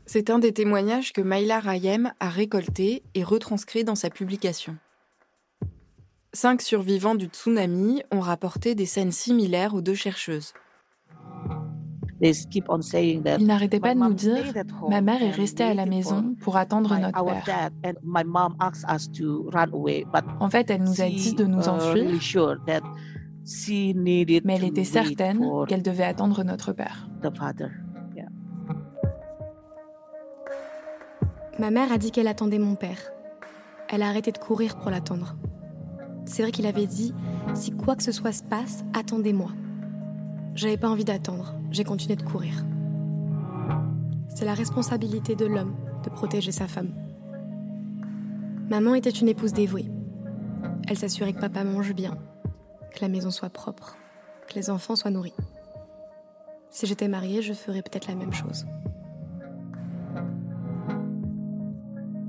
C'est 0.06 0.30
un 0.30 0.40
des 0.40 0.54
témoignages 0.54 1.12
que 1.14 1.22
Maïla 1.22 1.60
Rayem 1.60 2.14
a 2.20 2.30
récolté 2.30 3.04
et 3.16 3.24
retranscrit 3.24 3.84
dans 3.84 3.96
sa 3.96 4.10
publication. 4.10 4.78
Cinq 6.32 6.62
survivants 6.62 7.16
du 7.16 7.26
tsunami 7.26 8.04
ont 8.12 8.20
rapporté 8.20 8.76
des 8.76 8.86
scènes 8.86 9.12
similaires 9.12 9.74
aux 9.74 9.82
deux 9.82 9.96
chercheuses. 9.96 10.54
Ils 12.22 13.24
n'arrêtaient 13.42 13.80
pas 13.80 13.94
de 13.94 14.00
nous 14.00 14.14
dire 14.14 14.54
Ma 14.90 15.02
mère 15.02 15.22
est 15.22 15.32
restée 15.32 15.64
à 15.64 15.74
la 15.74 15.86
maison 15.86 16.36
pour 16.42 16.56
attendre 16.56 16.98
notre 16.98 17.24
père. 17.44 17.70
En 20.40 20.50
fait, 20.50 20.70
elle 20.70 20.84
nous 20.84 21.02
a 21.02 21.10
dit 21.10 21.34
de 21.34 21.46
nous 21.46 21.64
uh, 21.64 21.70
enfuir, 21.70 22.10
mais 23.96 24.26
elle 24.28 24.64
était 24.64 24.84
certaine 24.84 25.46
qu'elle 25.68 25.84
devait 25.84 26.04
attendre 26.04 26.44
notre 26.44 26.74
père. 26.74 27.08
Ma 31.58 31.72
mère 31.72 31.92
a 31.92 31.98
dit 31.98 32.12
qu'elle 32.12 32.28
attendait 32.28 32.60
mon 32.60 32.76
père. 32.76 33.00
Elle 33.90 34.02
a 34.02 34.10
arrêté 34.10 34.32
de 34.32 34.38
courir 34.38 34.76
pour 34.78 34.92
l'attendre. 34.92 35.38
C'est 36.26 36.42
vrai 36.42 36.52
qu'il 36.52 36.66
avait 36.66 36.88
dit 36.88 37.14
Si 37.54 37.72
quoi 37.72 37.96
que 37.96 38.04
ce 38.04 38.12
soit 38.12 38.34
se 38.34 38.44
passe, 38.44 38.84
attendez-moi. 38.94 39.52
J'avais 40.56 40.78
pas 40.78 40.90
envie 40.90 41.06
d'attendre, 41.06 41.56
j'ai 41.72 41.84
continué 41.84 42.16
de 42.16 42.24
courir. 42.24 42.66
C'est 44.28 44.46
la 44.46 44.54
responsabilité 44.54 45.36
de 45.36 45.46
l'homme 45.46 45.76
de 46.04 46.10
protéger 46.10 46.52
sa 46.52 46.68
femme. 46.68 46.94
Maman 48.70 48.96
était 48.96 49.10
une 49.10 49.30
épouse 49.30 49.54
dévouée. 49.54 49.90
Elle 50.88 50.98
s'assurait 50.98 51.34
que 51.34 51.40
papa 51.40 51.64
mange 51.64 51.94
bien, 51.94 52.18
que 52.94 53.02
la 53.02 53.08
maison 53.08 53.32
soit 53.32 53.50
propre, 53.50 53.98
que 54.48 54.56
les 54.56 54.70
enfants 54.70 54.96
soient 54.96 55.12
nourris. 55.12 55.34
Si 56.70 56.86
j'étais 56.86 57.08
mariée, 57.08 57.42
je 57.42 57.54
ferais 57.54 57.82
peut-être 57.82 58.08
la 58.08 58.16
même 58.16 58.34
chose. 58.34 58.66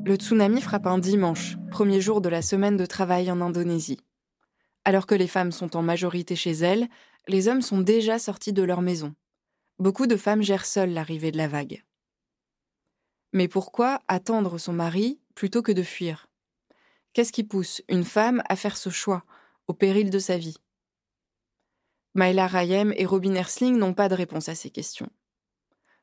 Le 0.04 0.14
tsunami 0.14 0.60
frappe 0.60 0.86
un 0.86 0.98
dimanche, 0.98 1.56
premier 1.70 2.00
jour 2.00 2.20
de 2.20 2.28
la 2.28 2.40
semaine 2.40 2.76
de 2.76 2.86
travail 2.86 3.28
en 3.30 3.40
Indonésie. 3.40 3.98
Alors 4.84 5.06
que 5.06 5.16
les 5.16 5.26
femmes 5.26 5.50
sont 5.50 5.76
en 5.76 5.82
majorité 5.82 6.36
chez 6.36 6.52
elles, 6.52 6.86
les 7.26 7.48
hommes 7.48 7.62
sont 7.62 7.80
déjà 7.80 8.20
sortis 8.20 8.52
de 8.52 8.62
leur 8.62 8.82
maison. 8.82 9.16
Beaucoup 9.80 10.06
de 10.06 10.16
femmes 10.16 10.42
gèrent 10.42 10.64
seules 10.64 10.92
l'arrivée 10.92 11.32
de 11.32 11.36
la 11.36 11.48
vague. 11.48 11.84
Mais 13.32 13.48
pourquoi 13.48 14.00
attendre 14.06 14.58
son 14.58 14.72
mari 14.72 15.18
plutôt 15.34 15.60
que 15.60 15.72
de 15.72 15.82
fuir? 15.82 16.28
Qu'est-ce 17.12 17.32
qui 17.32 17.42
pousse 17.42 17.82
une 17.88 18.04
femme 18.04 18.42
à 18.48 18.54
faire 18.54 18.76
ce 18.76 18.90
choix, 18.90 19.24
au 19.68 19.74
péril 19.74 20.10
de 20.10 20.18
sa 20.18 20.38
vie 20.38 20.56
Maïla 22.14 22.46
Rayem 22.46 22.92
et 22.96 23.04
Robin 23.04 23.34
Ersling 23.34 23.76
n'ont 23.76 23.94
pas 23.94 24.08
de 24.08 24.14
réponse 24.14 24.48
à 24.48 24.54
ces 24.54 24.70
questions. 24.70 25.10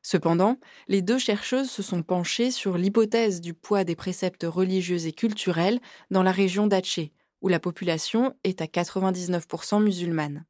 Cependant, 0.00 0.58
les 0.86 1.02
deux 1.02 1.18
chercheuses 1.18 1.70
se 1.70 1.82
sont 1.82 2.02
penchées 2.02 2.50
sur 2.50 2.76
l'hypothèse 2.76 3.40
du 3.40 3.54
poids 3.54 3.84
des 3.84 3.96
préceptes 3.96 4.46
religieux 4.46 5.06
et 5.06 5.12
culturels 5.12 5.80
dans 6.10 6.22
la 6.22 6.30
région 6.30 6.66
d'Aceh, 6.66 7.10
où 7.40 7.48
la 7.48 7.58
population 7.58 8.36
est 8.44 8.60
à 8.60 8.66
99% 8.66 9.82
musulmane. 9.82 10.44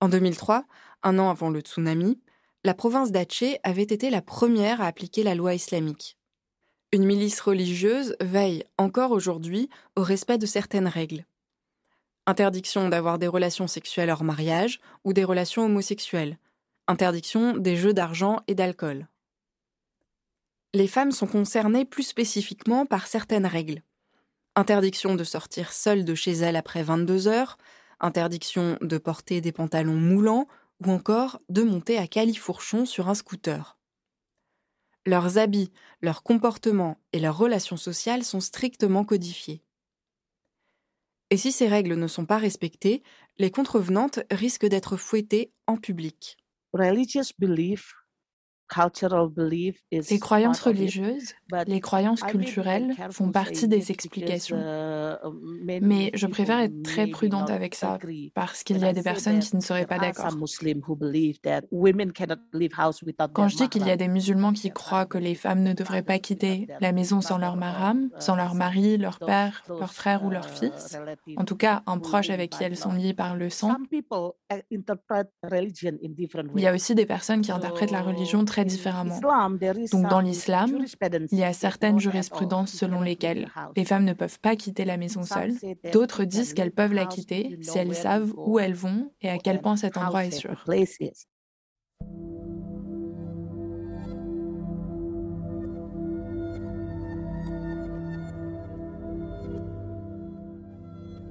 En 0.00 0.08
2003, 0.08 0.64
un 1.02 1.18
an 1.18 1.28
avant 1.28 1.50
le 1.50 1.60
tsunami, 1.60 2.20
la 2.62 2.72
province 2.72 3.10
d'Aceh 3.10 3.58
avait 3.62 3.82
été 3.82 4.10
la 4.10 4.22
première 4.22 4.80
à 4.80 4.86
appliquer 4.86 5.22
la 5.22 5.34
loi 5.34 5.54
islamique. 5.54 6.16
Une 6.92 7.04
milice 7.04 7.40
religieuse 7.40 8.16
veille 8.20 8.64
encore 8.78 9.10
aujourd'hui 9.10 9.68
au 9.96 10.02
respect 10.02 10.38
de 10.38 10.46
certaines 10.46 10.88
règles. 10.88 11.26
Interdiction 12.26 12.88
d'avoir 12.88 13.18
des 13.18 13.26
relations 13.26 13.66
sexuelles 13.66 14.10
hors 14.10 14.24
mariage 14.24 14.80
ou 15.04 15.12
des 15.12 15.24
relations 15.24 15.66
homosexuelles, 15.66 16.38
interdiction 16.86 17.56
des 17.56 17.76
jeux 17.76 17.92
d'argent 17.92 18.40
et 18.46 18.54
d'alcool. 18.54 19.08
Les 20.72 20.88
femmes 20.88 21.12
sont 21.12 21.26
concernées 21.26 21.84
plus 21.84 22.02
spécifiquement 22.02 22.86
par 22.86 23.06
certaines 23.06 23.46
règles. 23.46 23.82
Interdiction 24.56 25.14
de 25.14 25.24
sortir 25.24 25.72
seule 25.72 26.04
de 26.04 26.14
chez 26.14 26.32
elles 26.32 26.56
après 26.56 26.82
22 26.82 27.28
heures, 27.28 27.58
interdiction 28.00 28.78
de 28.80 28.98
porter 28.98 29.40
des 29.40 29.52
pantalons 29.52 29.92
moulants 29.92 30.48
ou 30.84 30.90
encore 30.90 31.40
de 31.50 31.62
monter 31.62 31.98
à 31.98 32.06
califourchon 32.06 32.86
sur 32.86 33.08
un 33.08 33.14
scooter. 33.14 33.78
Leurs 35.06 35.36
habits, 35.36 35.72
leurs 36.00 36.22
comportements 36.22 36.98
et 37.12 37.18
leurs 37.18 37.36
relations 37.36 37.76
sociales 37.76 38.24
sont 38.24 38.40
strictement 38.40 39.04
codifiés. 39.04 39.62
Et 41.34 41.36
si 41.36 41.50
ces 41.50 41.66
règles 41.66 41.96
ne 41.96 42.06
sont 42.06 42.26
pas 42.26 42.38
respectées, 42.38 43.02
les 43.38 43.50
contrevenantes 43.50 44.20
risquent 44.30 44.66
d'être 44.66 44.96
fouettées 44.96 45.52
en 45.66 45.76
public. 45.76 46.36
Les 49.92 50.18
croyances 50.18 50.60
religieuses, 50.60 51.34
les 51.66 51.80
croyances 51.80 52.22
culturelles 52.22 52.94
font 53.10 53.30
partie 53.30 53.68
des 53.68 53.90
explications. 53.90 54.56
Uh, 54.56 55.16
Mais 55.82 56.10
je 56.14 56.26
préfère 56.26 56.60
être 56.60 56.82
très 56.82 57.06
prudente 57.06 57.50
avec 57.50 57.74
ça 57.74 57.98
parce 58.34 58.62
qu'il 58.62 58.78
y 58.78 58.84
a 58.84 58.92
des 58.92 59.02
personnes 59.02 59.40
qui 59.40 59.56
ne 59.56 59.60
seraient 59.60 59.86
pas 59.86 59.98
d'accord. 59.98 60.34
Quand 63.32 63.48
je 63.48 63.56
dis 63.56 63.68
qu'il 63.68 63.86
y 63.86 63.90
a 63.90 63.96
des 63.96 64.08
musulmans 64.08 64.52
qui 64.52 64.70
croient 64.70 65.06
que 65.06 65.18
les 65.18 65.34
femmes 65.34 65.62
ne 65.62 65.72
devraient 65.72 66.02
pas 66.02 66.18
quitter 66.18 66.66
la 66.80 66.92
maison 66.92 67.20
sans 67.20 67.38
leur 67.38 67.56
maram, 67.56 68.10
sans 68.18 68.36
leur 68.36 68.54
mari, 68.54 68.96
leur 68.96 69.18
père, 69.18 69.62
leur 69.68 69.92
frère 69.92 70.24
ou 70.24 70.30
leur 70.30 70.46
uh, 70.46 70.50
fils, 70.50 70.98
en 71.36 71.44
tout 71.44 71.56
cas 71.56 71.82
un 71.86 71.98
proche 71.98 72.30
avec 72.30 72.50
qui 72.50 72.64
elles 72.64 72.76
sont 72.76 72.92
liées 72.92 73.14
par 73.14 73.36
le 73.36 73.50
sang, 73.50 73.76
uh, 73.92 74.62
il 76.56 76.62
y 76.62 76.66
a 76.66 76.74
aussi 76.74 76.94
des 76.94 77.06
personnes 77.06 77.40
qui 77.40 77.52
interprètent 77.52 77.90
la 77.90 78.02
religion 78.02 78.44
très 78.44 78.63
différemment. 78.64 79.20
Donc 79.92 80.08
dans 80.08 80.20
l'islam, 80.20 80.84
il 81.30 81.38
y 81.38 81.44
a 81.44 81.52
certaines 81.52 81.98
jurisprudences 81.98 82.72
selon 82.72 83.00
lesquelles 83.00 83.48
les 83.76 83.84
femmes 83.84 84.04
ne 84.04 84.12
peuvent 84.12 84.40
pas 84.40 84.56
quitter 84.56 84.84
la 84.84 84.96
maison 84.96 85.22
seule. 85.22 85.54
D'autres 85.92 86.24
disent 86.24 86.54
qu'elles 86.54 86.72
peuvent 86.72 86.94
la 86.94 87.06
quitter 87.06 87.58
si 87.62 87.78
elles 87.78 87.94
savent 87.94 88.32
où 88.36 88.58
elles 88.58 88.74
vont 88.74 89.10
et 89.20 89.28
à 89.28 89.38
quel 89.38 89.60
point 89.60 89.76
cet 89.76 89.96
endroit 89.96 90.24
est 90.24 90.30
sûr. 90.30 90.64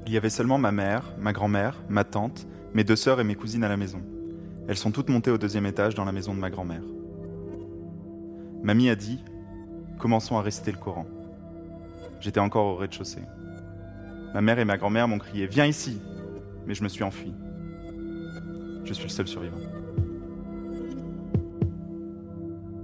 Il 0.05 0.11
y 0.13 0.17
avait 0.17 0.29
seulement 0.29 0.59
ma 0.59 0.71
mère, 0.71 1.15
ma 1.17 1.33
grand-mère, 1.33 1.81
ma 1.89 2.03
tante, 2.03 2.45
mes 2.75 2.83
deux 2.83 2.95
sœurs 2.95 3.19
et 3.19 3.23
mes 3.23 3.33
cousines 3.33 3.63
à 3.63 3.69
la 3.69 3.77
maison. 3.77 4.01
Elles 4.67 4.77
sont 4.77 4.91
toutes 4.91 5.09
montées 5.09 5.31
au 5.31 5.37
deuxième 5.37 5.65
étage 5.65 5.95
dans 5.95 6.05
la 6.05 6.11
maison 6.11 6.33
de 6.35 6.39
ma 6.39 6.49
grand-mère. 6.49 6.83
Mamie 8.63 8.89
a 8.89 8.95
dit 8.95 9.19
Commençons 9.99 10.37
à 10.37 10.41
réciter 10.41 10.71
le 10.71 10.77
Coran. 10.77 11.05
J'étais 12.21 12.39
encore 12.39 12.65
au 12.65 12.75
rez-de-chaussée. 12.75 13.23
Ma 14.33 14.41
mère 14.41 14.57
et 14.57 14.65
ma 14.65 14.77
grand-mère 14.77 15.07
m'ont 15.09 15.19
crié 15.19 15.47
Viens 15.47 15.65
ici 15.65 15.99
Mais 16.65 16.73
je 16.73 16.83
me 16.83 16.87
suis 16.87 17.03
enfui. 17.03 17.33
Je 18.85 18.93
suis 18.93 19.03
le 19.03 19.09
seul 19.09 19.27
survivant. 19.27 19.57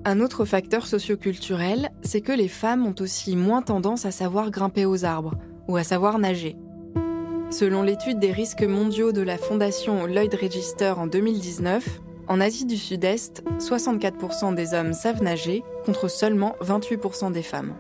Un 0.04 0.20
autre 0.22 0.44
facteur 0.44 0.86
socioculturel, 0.86 1.92
c'est 2.02 2.22
que 2.22 2.32
les 2.32 2.48
femmes 2.48 2.86
ont 2.86 2.96
aussi 3.00 3.36
moins 3.36 3.62
tendance 3.62 4.06
à 4.06 4.12
savoir 4.12 4.52
grimper 4.52 4.86
aux 4.86 5.06
arbres 5.06 5.36
ou 5.68 5.78
à 5.78 5.84
savoir 5.84 6.20
nager. 6.20 6.58
Selon 7.52 7.84
l'étude 7.84 8.20
des 8.20 8.32
risques 8.32 8.64
mondiaux 8.64 9.12
de 9.12 9.22
la 9.22 9.38
fondation 9.38 10.06
Lloyd 10.06 10.34
Register 10.34 10.94
en 10.98 11.08
2019, 11.08 12.02
en 12.30 12.40
Asie 12.40 12.66
du 12.66 12.78
Sud-Est, 12.78 13.44
64% 13.58 14.54
des 14.54 14.76
hommes 14.76 14.94
savent 14.94 15.24
nager 15.24 15.64
contre 15.84 16.08
seulement 16.08 16.56
28% 16.62 17.32
des 17.32 17.42
femmes. 17.42 17.74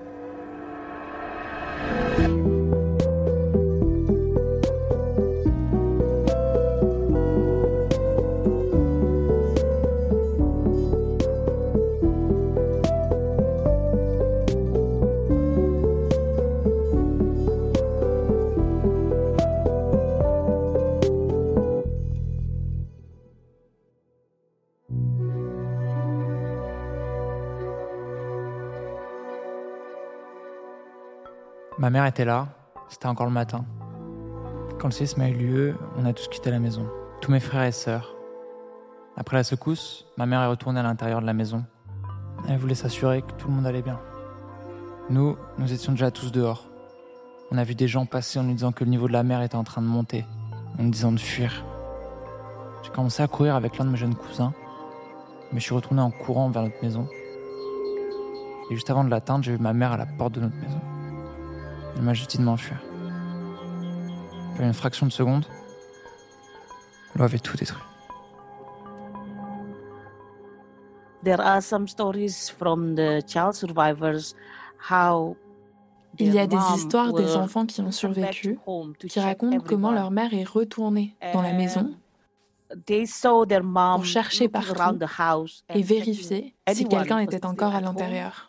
Ma 31.90 31.94
mère 31.94 32.06
était 32.06 32.24
là, 32.24 32.50
c'était 32.88 33.08
encore 33.08 33.26
le 33.26 33.32
matin. 33.32 33.66
Quand 34.78 34.90
le 34.90 34.94
séisme 34.94 35.22
a 35.22 35.30
eu 35.30 35.34
lieu, 35.34 35.76
on 35.98 36.06
a 36.06 36.14
tous 36.14 36.28
quitté 36.28 36.52
la 36.52 36.60
maison, 36.60 36.86
tous 37.20 37.32
mes 37.32 37.40
frères 37.40 37.64
et 37.64 37.72
sœurs. 37.72 38.14
Après 39.18 39.38
la 39.38 39.44
secousse, 39.44 40.06
ma 40.16 40.28
mère 40.28 40.42
est 40.42 40.48
retournée 40.50 40.80
à 40.80 40.84
l'intérieur 40.84 41.20
de 41.20 41.26
la 41.26 41.34
maison. 41.34 41.66
Elle 42.48 42.60
voulait 42.60 42.76
s'assurer 42.76 43.24
que 43.24 43.32
tout 43.40 43.48
le 43.48 43.56
monde 43.56 43.66
allait 43.66 43.82
bien. 43.82 44.00
Nous, 45.10 45.36
nous 45.58 45.74
étions 45.74 45.94
déjà 45.94 46.12
tous 46.12 46.32
dehors. 46.32 46.68
On 47.50 47.58
a 47.58 47.64
vu 47.64 47.74
des 47.74 47.88
gens 47.88 48.06
passer 48.06 48.38
en 48.38 48.44
nous 48.44 48.54
disant 48.54 48.72
que 48.72 48.84
le 48.84 48.92
niveau 48.92 49.08
de 49.08 49.14
la 49.14 49.24
mer 49.24 49.42
était 49.42 49.56
en 49.56 49.64
train 49.64 49.82
de 49.82 49.88
monter, 49.88 50.28
en 50.78 50.84
nous 50.84 50.92
disant 50.92 51.12
de 51.12 51.20
fuir. 51.20 51.66
J'ai 52.84 52.92
commencé 52.92 53.24
à 53.24 53.28
courir 53.28 53.56
avec 53.56 53.80
l'un 53.80 53.86
de 53.86 53.90
mes 53.90 53.98
jeunes 53.98 54.14
cousins, 54.14 54.54
mais 55.52 55.60
je 55.60 55.66
suis 55.66 55.74
retourné 55.74 56.04
en 56.04 56.12
courant 56.12 56.52
vers 56.52 56.62
notre 56.62 56.84
maison. 56.84 57.08
Et 58.70 58.76
juste 58.76 58.92
avant 58.92 59.04
de 59.04 59.10
l'atteindre, 59.10 59.44
j'ai 59.44 59.54
vu 59.54 59.60
ma 59.60 59.74
mère 59.74 59.94
à 59.94 59.98
la 59.98 60.06
porte 60.06 60.36
de 60.36 60.42
notre 60.42 60.58
maison. 60.58 60.80
Elle 61.96 62.04
m'a 62.04 62.14
juste 62.14 62.32
dit 62.32 62.38
de 62.38 62.44
m'enfuir. 62.44 62.78
Une 64.60 64.74
fraction 64.74 65.06
de 65.06 65.12
seconde, 65.12 65.46
l'eau 67.16 67.24
avait 67.24 67.40
tout 67.40 67.56
détruit. 67.56 67.82
Il 76.18 76.34
y 76.34 76.40
a 76.40 76.48
des 76.48 76.58
histoires 76.76 77.14
des 77.14 77.36
enfants 77.36 77.66
qui 77.66 77.82
ont 77.82 77.92
survécu, 77.92 78.60
qui 79.08 79.20
racontent 79.20 79.60
comment 79.60 79.92
leur 79.92 80.12
mère 80.12 80.34
est 80.34 80.44
retournée 80.44 81.16
dans 81.34 81.42
la 81.42 81.54
maison 81.54 81.94
pour 82.86 84.06
chercher 84.06 84.48
partout 84.48 84.76
et 85.74 85.82
vérifier 85.82 86.56
si 86.72 86.86
quelqu'un 86.86 87.20
était 87.20 87.46
encore 87.46 87.76
à 87.76 87.82
l'intérieur. 87.82 88.49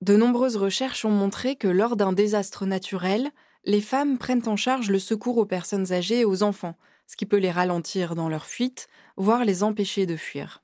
De 0.00 0.16
nombreuses 0.16 0.56
recherches 0.56 1.04
ont 1.04 1.10
montré 1.10 1.56
que 1.56 1.68
lors 1.68 1.94
d'un 1.94 2.12
désastre 2.12 2.64
naturel, 2.64 3.30
les 3.64 3.82
femmes 3.82 4.16
prennent 4.16 4.48
en 4.48 4.56
charge 4.56 4.90
le 4.90 4.98
secours 4.98 5.36
aux 5.36 5.44
personnes 5.44 5.92
âgées 5.92 6.20
et 6.20 6.24
aux 6.24 6.42
enfants, 6.42 6.76
ce 7.06 7.16
qui 7.16 7.26
peut 7.26 7.36
les 7.36 7.50
ralentir 7.50 8.14
dans 8.14 8.30
leur 8.30 8.46
fuite, 8.46 8.88
voire 9.16 9.44
les 9.44 9.62
empêcher 9.62 10.06
de 10.06 10.16
fuir. 10.16 10.62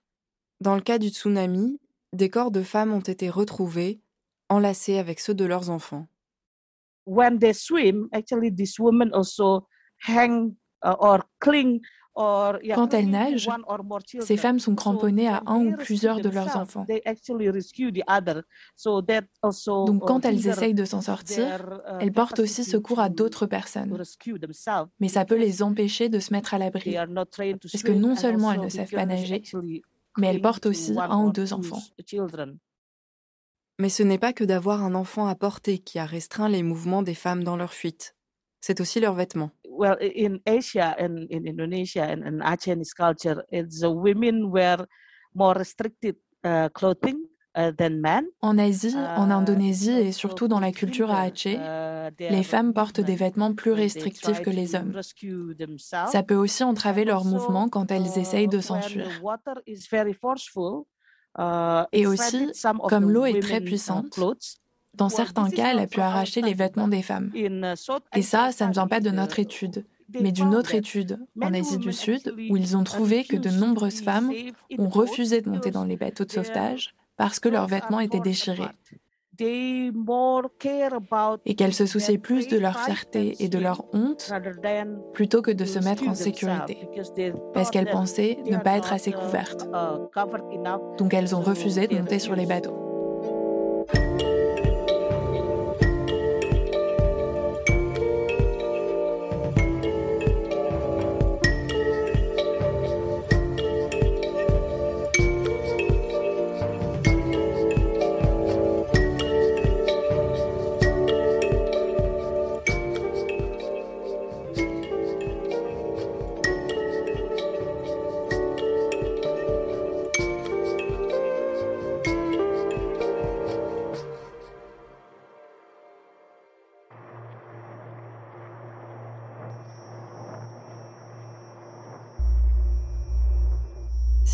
Dans 0.61 0.75
le 0.75 0.81
cas 0.81 0.99
du 0.99 1.09
tsunami, 1.09 1.79
des 2.15 2.31
corps 2.31 2.51
de 2.51 2.63
femmes 2.63 2.95
ont 2.95 3.01
été 3.01 3.29
retrouvés, 3.29 4.01
enlacés 4.49 4.99
avec 4.99 5.21
ceux 5.21 5.35
de 5.35 5.45
leurs 5.45 5.69
enfants. 5.69 6.07
When 7.05 7.39
they 7.39 7.53
swim, 7.53 8.09
actually 8.13 8.51
these 8.51 8.79
women 8.79 9.11
also 9.13 9.69
hang 10.09 10.57
uh, 10.83 10.95
or 10.99 11.25
cling 11.41 11.81
quand 12.17 12.95
elles 12.95 13.11
nagent, 13.11 13.49
ces 14.21 14.37
femmes 14.37 14.59
sont 14.59 14.75
cramponnées 14.75 15.29
à 15.29 15.43
un 15.47 15.67
ou 15.67 15.77
plusieurs 15.77 16.21
de 16.21 16.31
leurs 16.31 16.57
enfants. 16.57 16.87
Donc 19.87 20.07
quand 20.07 20.25
elles 20.25 20.47
essayent 20.49 20.75
de 20.75 20.85
s'en 20.85 21.03
sortir, 21.03 21.81
uh, 21.87 21.99
elles 22.01 22.13
portent 22.13 22.41
aussi 22.41 22.65
secours 22.65 23.01
à 23.01 23.09
d'autres 23.09 23.47
personnes. 23.47 23.97
Mais 25.01 25.09
ça 25.09 25.25
peut 25.25 25.37
les 25.37 25.63
empêcher 25.63 26.09
de 26.09 26.19
se 26.19 26.33
mettre 26.33 26.55
à 26.55 26.59
l'abri. 26.59 26.97
Parce 26.97 27.83
que 27.83 27.93
non 27.93 28.17
seulement 28.17 28.53
elles 28.53 28.61
ne 28.61 28.69
savent 28.69 28.91
pas 28.91 29.07
nager, 29.07 29.43
mais 30.17 30.29
elles 30.29 30.41
portent 30.41 30.67
aussi 30.67 30.95
un 30.99 31.25
ou 31.25 31.33
deux 31.33 31.53
enfants. 31.53 31.83
Mais 33.79 33.91
ce 33.91 34.03
n'est 34.03 34.19
pas 34.19 34.33
que 34.33 34.45
d'avoir 34.45 34.83
un 34.83 34.95
enfant 34.95 35.27
à 35.27 35.35
porter 35.35 35.79
qui 35.79 35.99
a 35.99 36.07
restreint 36.07 36.49
les 36.49 36.63
mouvements 36.63 37.03
des 37.03 37.15
femmes 37.15 37.45
dans 37.45 37.57
leur 37.57 37.75
fuite. 37.75 38.16
C'est 38.67 38.81
aussi 38.81 38.99
leurs 38.99 39.15
vêtements 39.15 39.53
well 39.77 39.97
in 40.01 40.39
Asia 40.47 40.97
and 40.99 41.27
in 41.31 41.47
Indonesia 41.47 42.03
and 42.03 42.23
in 42.25 42.41
Aceh's 42.41 42.95
culture, 42.95 43.45
it's 43.51 43.81
the 43.81 43.91
women 43.91 44.51
wear 44.51 44.87
more 45.35 45.55
restricted 45.55 46.17
uh, 46.45 46.69
clothing 46.71 47.19
uh, 47.55 47.73
than 47.77 48.01
men. 48.01 48.25
En 48.41 48.59
Asie, 48.59 48.97
en 48.97 49.31
uh, 49.31 49.35
Indonésie 49.35 49.91
et 49.91 50.13
surtout 50.13 50.49
dans 50.49 50.61
la 50.61 50.73
culture 50.73 51.11
à 51.11 51.23
Aceh, 51.23 51.59
les 52.19 52.43
femmes 52.43 52.73
portent 52.73 53.01
des 53.01 53.17
vêtements 53.17 53.55
plus 53.55 53.73
restrictifs 53.73 54.41
que 54.41 54.51
les 54.51 54.75
hommes. 54.75 54.93
Ça 56.11 56.23
peut 56.23 56.35
aussi 56.35 56.65
entraver 56.65 57.05
leurs 57.05 57.25
mouvements 57.25 57.69
quand 57.69 57.91
elles 57.91 58.19
essayent 58.19 58.49
de 58.49 58.61
s'enfuir. 58.61 59.07
Et 61.93 62.07
aussi, 62.07 62.51
comme 62.89 63.11
l'eau 63.11 63.27
est 63.27 63.41
très 63.41 63.61
puissante, 63.61 64.19
dans 64.97 65.09
certains 65.09 65.51
cas, 65.51 65.73
elle 65.73 65.79
a 65.79 65.87
pu 65.87 66.01
arracher 66.01 66.41
les 66.41 66.55
vêtements 66.55 66.89
des 66.89 67.03
femmes. 67.03 67.31
Et 68.15 68.23
ça, 68.23 68.53
ça 68.53 68.67
ne 68.67 68.73
vient 68.73 68.87
pas 68.87 69.01
de 69.01 69.11
notre 69.11 69.39
étude, 69.39 69.85
mais 70.21 70.33
d'une 70.33 70.55
autre 70.55 70.75
étude 70.75 71.19
en 71.41 71.53
Asie 71.53 71.79
du 71.79 71.93
Sud, 71.93 72.35
où 72.51 72.57
ils 72.57 72.77
ont 72.77 72.85
trouvé 72.85 73.25
que 73.25 73.37
de 73.37 73.51
nombreuses 73.51 74.01
femmes 74.01 74.33
ont 74.79 74.89
refusé 74.89 75.41
de 75.41 75.51
monter 75.51 75.71
dans 75.71 75.85
les 75.85 75.97
bateaux 75.97 76.25
de 76.25 76.33
sauvetage 76.33 76.95
parce 77.17 77.41
que 77.41 77.49
leurs 77.49 77.67
vêtements 77.67 78.01
étaient 78.01 78.21
déchirés. 78.21 78.69
Et 79.39 79.93
qu'elles 81.57 81.75
se 81.75 81.85
souciaient 81.85 82.17
plus 82.17 82.49
de 82.49 82.59
leur 82.59 82.81
fierté 82.81 83.37
et 83.41 83.49
de 83.49 83.59
leur 83.59 83.85
honte 83.93 84.33
plutôt 85.13 85.43
que 85.43 85.51
de 85.51 85.67
se 85.67 85.79
mettre 85.79 86.09
en 86.09 86.15
sécurité, 86.15 86.89
parce 87.53 87.71
qu'elles 87.71 87.91
pensaient 87.91 88.39
ne 88.47 88.57
pas 88.57 88.79
être 88.79 88.95
assez 88.95 89.13
couvertes. 89.13 89.69
Donc 90.99 91.13
elles 91.13 91.35
ont 91.35 91.43
refusé 91.43 91.87
de 91.87 91.99
monter 91.99 92.19
sur 92.19 92.35
les 92.35 92.47
bateaux. 92.47 92.96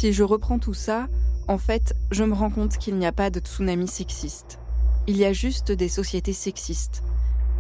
Si 0.03 0.13
je 0.13 0.25
reprends 0.25 0.59
tout 0.59 0.75
ça, 0.75 1.07
en 1.47 1.59
fait, 1.59 1.95
je 2.11 2.25
me 2.25 2.35
rends 2.35 2.51
compte 2.51 2.77
qu'il 2.77 2.97
n'y 2.97 3.07
a 3.07 3.13
pas 3.13 3.31
de 3.31 3.39
tsunami 3.39 3.87
sexiste. 3.87 4.59
Il 5.07 5.17
y 5.17 5.25
a 5.25 5.33
juste 5.33 5.71
des 5.71 5.89
sociétés 5.89 6.33
sexistes. 6.33 7.05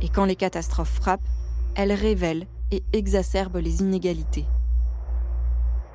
Et 0.01 0.09
quand 0.09 0.25
les 0.25 0.35
catastrophes 0.35 0.93
frappent, 0.93 1.29
elles 1.77 1.93
révèlent 1.93 2.49
et 2.73 2.83
exacerbent 2.93 3.59
les 3.59 3.81
inégalités. 3.81 4.45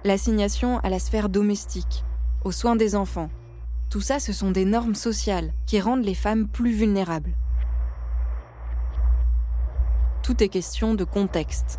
L'assignation 0.05 0.79
à 0.83 0.89
la 0.89 0.99
sphère 0.99 1.27
domestique, 1.27 2.05
aux 2.45 2.53
soins 2.53 2.77
des 2.77 2.95
enfants, 2.95 3.29
tout 3.89 3.99
ça, 3.99 4.21
ce 4.21 4.31
sont 4.31 4.51
des 4.51 4.63
normes 4.63 4.95
sociales 4.95 5.51
qui 5.65 5.81
rendent 5.81 6.05
les 6.05 6.15
femmes 6.15 6.47
plus 6.47 6.71
vulnérables. 6.71 7.35
Tout 10.23 10.41
est 10.41 10.47
question 10.47 10.93
de 10.93 11.03
contexte. 11.03 11.77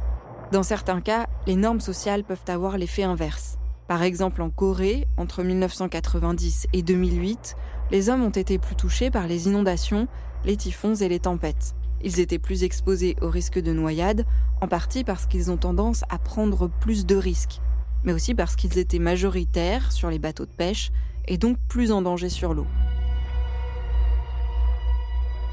Dans 0.52 0.62
certains 0.62 1.00
cas, 1.00 1.26
les 1.46 1.56
normes 1.56 1.80
sociales 1.80 2.22
peuvent 2.22 2.44
avoir 2.48 2.76
l'effet 2.76 3.04
inverse. 3.04 3.56
Par 3.88 4.02
exemple, 4.02 4.42
en 4.42 4.50
Corée, 4.50 5.08
entre 5.16 5.42
1990 5.42 6.66
et 6.74 6.82
2008, 6.82 7.56
les 7.90 8.10
hommes 8.10 8.22
ont 8.22 8.28
été 8.28 8.58
plus 8.58 8.76
touchés 8.76 9.10
par 9.10 9.26
les 9.26 9.48
inondations, 9.48 10.08
les 10.44 10.58
typhons 10.58 10.94
et 10.94 11.08
les 11.08 11.20
tempêtes. 11.20 11.74
Ils 12.04 12.20
étaient 12.20 12.38
plus 12.38 12.64
exposés 12.64 13.16
au 13.22 13.30
risque 13.30 13.58
de 13.58 13.72
noyade, 13.72 14.26
en 14.60 14.68
partie 14.68 15.04
parce 15.04 15.24
qu'ils 15.24 15.50
ont 15.50 15.56
tendance 15.56 16.04
à 16.10 16.18
prendre 16.18 16.68
plus 16.68 17.06
de 17.06 17.16
risques, 17.16 17.62
mais 18.04 18.12
aussi 18.12 18.34
parce 18.34 18.56
qu'ils 18.56 18.76
étaient 18.76 18.98
majoritaires 18.98 19.90
sur 19.90 20.10
les 20.10 20.18
bateaux 20.18 20.44
de 20.44 20.52
pêche 20.52 20.90
et 21.26 21.38
donc 21.38 21.56
plus 21.66 21.90
en 21.90 22.02
danger 22.02 22.28
sur 22.28 22.52
l'eau. 22.52 22.66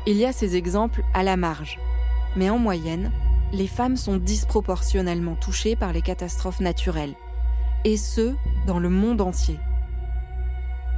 Il 0.08 0.18
y 0.18 0.26
a 0.26 0.34
ces 0.34 0.58
exemples 0.58 1.04
à 1.14 1.24
la 1.24 1.38
marge, 1.38 1.80
mais 2.36 2.50
en 2.50 2.60
moyenne, 2.60 3.14
les 3.54 3.68
femmes 3.68 3.96
sont 3.96 4.18
disproportionnellement 4.18 5.36
touchées 5.36 5.78
par 5.78 5.94
les 5.94 6.02
catastrophes 6.02 6.60
naturelles, 6.60 7.16
et 7.86 7.98
ce, 7.98 8.34
dans 8.68 8.80
le 8.80 8.90
monde 8.90 9.22
entier. 9.22 9.58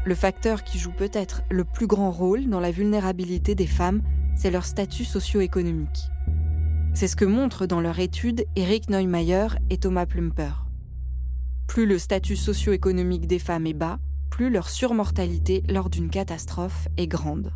Le 0.05 0.15
facteur 0.15 0.63
qui 0.63 0.79
joue 0.79 0.93
peut-être 0.93 1.43
le 1.51 1.65
plus 1.65 1.85
grand 1.85 2.11
rôle 2.11 2.47
dans 2.47 2.61
la 2.61 2.71
vulnérabilité 2.71 3.55
des 3.55 3.67
femmes, 3.67 4.01
c'est 4.37 4.51
leur 4.51 4.63
statut 4.63 5.03
socio-économique. 5.03 6.09
C'est 6.93 7.09
ce 7.09 7.17
que 7.17 7.25
montrent 7.25 7.67
dans 7.67 7.81
leur 7.81 7.99
étude 7.99 8.45
Eric 8.55 8.89
Neumayer 8.89 9.47
et 9.69 9.77
Thomas 9.77 10.05
Plumper. 10.05 10.53
Plus 11.67 11.85
le 11.85 11.99
statut 11.99 12.37
socio-économique 12.37 13.27
des 13.27 13.39
femmes 13.39 13.67
est 13.67 13.73
bas, 13.73 13.99
plus 14.29 14.49
leur 14.49 14.69
surmortalité 14.69 15.63
lors 15.67 15.89
d'une 15.89 16.09
catastrophe 16.09 16.87
est 16.95 17.07
grande. 17.07 17.51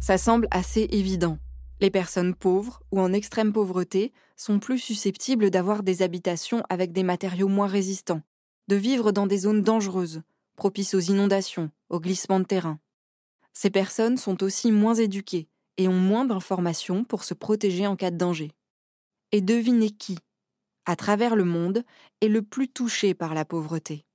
Ça 0.00 0.16
semble 0.16 0.48
assez 0.50 0.88
évident. 0.90 1.38
Les 1.84 1.90
personnes 1.90 2.34
pauvres 2.34 2.80
ou 2.92 2.98
en 2.98 3.12
extrême 3.12 3.52
pauvreté 3.52 4.10
sont 4.36 4.58
plus 4.58 4.78
susceptibles 4.78 5.50
d'avoir 5.50 5.82
des 5.82 6.00
habitations 6.00 6.62
avec 6.70 6.92
des 6.92 7.02
matériaux 7.02 7.46
moins 7.46 7.66
résistants, 7.66 8.22
de 8.68 8.76
vivre 8.76 9.12
dans 9.12 9.26
des 9.26 9.36
zones 9.36 9.60
dangereuses, 9.60 10.22
propices 10.56 10.94
aux 10.94 11.00
inondations, 11.00 11.70
aux 11.90 12.00
glissements 12.00 12.40
de 12.40 12.46
terrain. 12.46 12.80
Ces 13.52 13.68
personnes 13.68 14.16
sont 14.16 14.42
aussi 14.42 14.72
moins 14.72 14.94
éduquées 14.94 15.46
et 15.76 15.86
ont 15.86 15.92
moins 15.92 16.24
d'informations 16.24 17.04
pour 17.04 17.22
se 17.22 17.34
protéger 17.34 17.86
en 17.86 17.96
cas 17.96 18.10
de 18.10 18.16
danger. 18.16 18.52
Et 19.30 19.42
devinez 19.42 19.90
qui, 19.90 20.16
à 20.86 20.96
travers 20.96 21.36
le 21.36 21.44
monde, 21.44 21.84
est 22.22 22.28
le 22.28 22.40
plus 22.40 22.68
touché 22.68 23.12
par 23.12 23.34
la 23.34 23.44
pauvreté? 23.44 24.06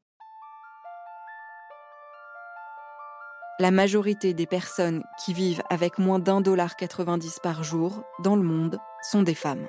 La 3.62 3.72
majorité 3.72 4.34
des 4.34 4.46
personnes 4.46 5.04
qui 5.22 5.34
vivent 5.34 5.62
avec 5.70 5.98
moins 6.00 6.20
d'un 6.20 6.40
dollar 6.40 6.78
90 6.78 7.40
par 7.44 7.62
jour 7.62 8.04
dans 8.24 8.38
le 8.38 8.42
monde 8.42 8.78
sont 9.02 9.22
des 9.22 9.36
femmes. 9.36 9.68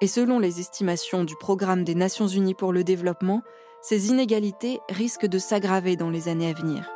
Et 0.00 0.06
selon 0.06 0.38
les 0.38 0.58
estimations 0.58 1.24
du 1.24 1.36
Programme 1.36 1.84
des 1.84 1.94
Nations 1.94 2.26
Unies 2.26 2.54
pour 2.54 2.72
le 2.72 2.84
développement, 2.84 3.42
ces 3.82 4.08
inégalités 4.08 4.80
risquent 4.88 5.26
de 5.26 5.38
s'aggraver 5.38 5.96
dans 5.96 6.08
les 6.08 6.28
années 6.28 6.48
à 6.48 6.54
venir. 6.54 6.88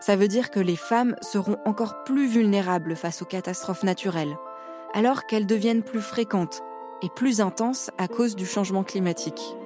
Ça 0.00 0.14
veut 0.14 0.28
dire 0.28 0.50
que 0.50 0.60
les 0.60 0.76
femmes 0.76 1.16
seront 1.22 1.56
encore 1.64 2.04
plus 2.04 2.28
vulnérables 2.28 2.96
face 2.96 3.22
aux 3.22 3.26
catastrophes 3.26 3.82
naturelles, 3.82 4.36
alors 4.92 5.24
qu'elles 5.24 5.46
deviennent 5.46 5.82
plus 5.82 6.02
fréquentes 6.02 6.60
et 7.00 7.08
plus 7.08 7.40
intenses 7.40 7.90
à 7.96 8.08
cause 8.08 8.36
du 8.36 8.44
changement 8.44 8.84
climatique. 8.84 9.56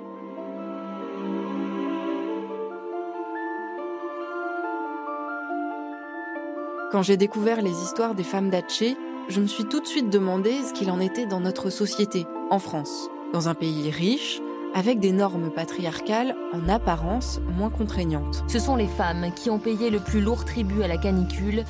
Quand 6.93 7.01
j'ai 7.01 7.17
découvert 7.17 7.63
les 7.63 7.83
histoires 7.83 8.15
des 8.15 8.23
femmes 8.23 8.51
d'Hatché, 8.51 8.99
je 9.31 9.41
me 9.41 9.47
suis 9.47 9.65
tout 9.65 9.81
de 9.81 9.87
suite 9.87 10.11
demandé 10.11 10.53
ce 10.63 10.75
qu'il 10.75 10.91
en 10.91 11.01
était 11.01 11.25
dans 11.25 11.41
notre 11.41 11.71
société, 11.71 12.27
en 12.51 12.59
France, 12.59 13.09
dans 13.33 13.49
un 13.49 13.55
pays 13.55 13.91
riche, 13.91 14.43
avec 14.75 15.01
des 15.01 15.13
normes 15.13 15.51
patriarcales 15.51 16.37
en 16.53 16.69
apparence 16.69 17.41
moins 17.57 17.71
contraignantes. 17.71 18.45
Ce 18.47 18.59
sont 18.59 18.77
les 18.77 18.89
femmes 18.89 19.33
qui 19.35 19.49
ont 19.49 19.59
payé 19.59 19.89
le 19.89 20.01
plus 20.01 20.21
lourd 20.21 20.45
tribut 20.45 20.83
à 20.83 20.89
la 20.89 20.99
canicule. 20.99 21.65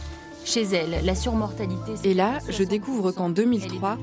Chez 0.45 0.63
elles, 0.63 1.05
la 1.05 1.15
surmortalité... 1.15 1.93
Et 2.03 2.15
là, 2.15 2.41
je 2.49 2.65
découvre 2.65 3.13
qu'en 3.13 3.31
2003, 3.31 3.99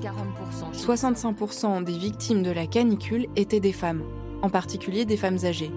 65% 0.73 1.83
des 1.83 1.97
victimes 1.97 2.43
de 2.43 2.51
la 2.51 2.65
canicule 2.65 3.27
étaient 3.35 3.59
des 3.59 3.73
femmes, 3.73 4.03
en 4.41 4.49
particulier 4.49 5.03
des 5.03 5.17
femmes 5.17 5.39
âgées. 5.43 5.71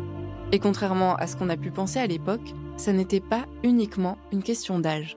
Et 0.53 0.61
contrairement 0.61 1.17
à 1.17 1.27
ce 1.27 1.37
qu'on 1.37 1.51
a 1.51 1.57
pu 1.57 1.73
penser 1.73 1.99
à 1.99 2.07
l'époque, 2.07 2.55
ça 2.77 2.93
n'était 2.93 3.19
pas 3.19 3.47
uniquement 3.65 4.19
une 4.31 4.45
question 4.45 4.79
d'âge. 4.79 5.17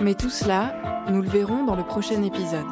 Mais 0.00 0.14
tout 0.14 0.30
cela, 0.30 0.74
nous 1.10 1.22
le 1.22 1.28
verrons 1.28 1.64
dans 1.64 1.74
le 1.74 1.82
prochain 1.82 2.22
épisode. 2.22 2.64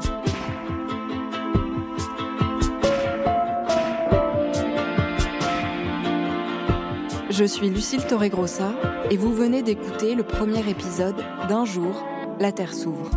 Je 7.29 7.45
suis 7.45 7.69
Lucille 7.69 8.07
Torregrossa 8.07 8.73
et 9.11 9.17
vous 9.17 9.33
venez 9.33 9.62
d'écouter 9.62 10.15
le 10.15 10.23
premier 10.23 10.69
épisode 10.71 11.17
d'Un 11.49 11.65
jour, 11.65 12.05
la 12.39 12.53
Terre 12.53 12.73
s'ouvre. 12.73 13.11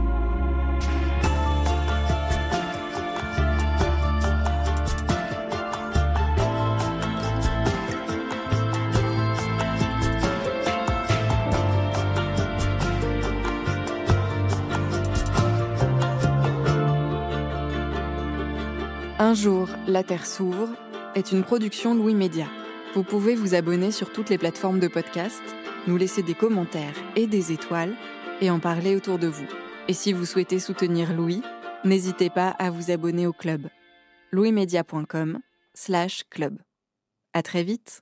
Un 19.29 19.35
jour, 19.35 19.69
la 19.85 20.01
Terre 20.01 20.25
s'ouvre 20.25 20.69
est 21.13 21.31
une 21.31 21.43
production 21.43 21.93
Louis 21.93 22.15
Média. 22.15 22.47
Vous 22.95 23.03
pouvez 23.03 23.35
vous 23.35 23.53
abonner 23.53 23.91
sur 23.91 24.11
toutes 24.11 24.31
les 24.31 24.39
plateformes 24.39 24.79
de 24.79 24.87
podcast, 24.87 25.43
nous 25.85 25.97
laisser 25.97 26.23
des 26.23 26.33
commentaires 26.33 26.95
et 27.15 27.27
des 27.27 27.51
étoiles 27.51 27.93
et 28.41 28.49
en 28.49 28.59
parler 28.59 28.95
autour 28.95 29.19
de 29.19 29.27
vous. 29.27 29.45
Et 29.87 29.93
si 29.93 30.13
vous 30.13 30.25
souhaitez 30.25 30.57
soutenir 30.57 31.13
Louis, 31.13 31.43
n'hésitez 31.85 32.31
pas 32.31 32.49
à 32.57 32.71
vous 32.71 32.89
abonner 32.89 33.27
au 33.27 33.31
club 33.31 33.69
louismedia.com 34.31 35.37
slash 35.75 36.23
club. 36.31 36.57
À 37.33 37.43
très 37.43 37.61
vite 37.61 38.01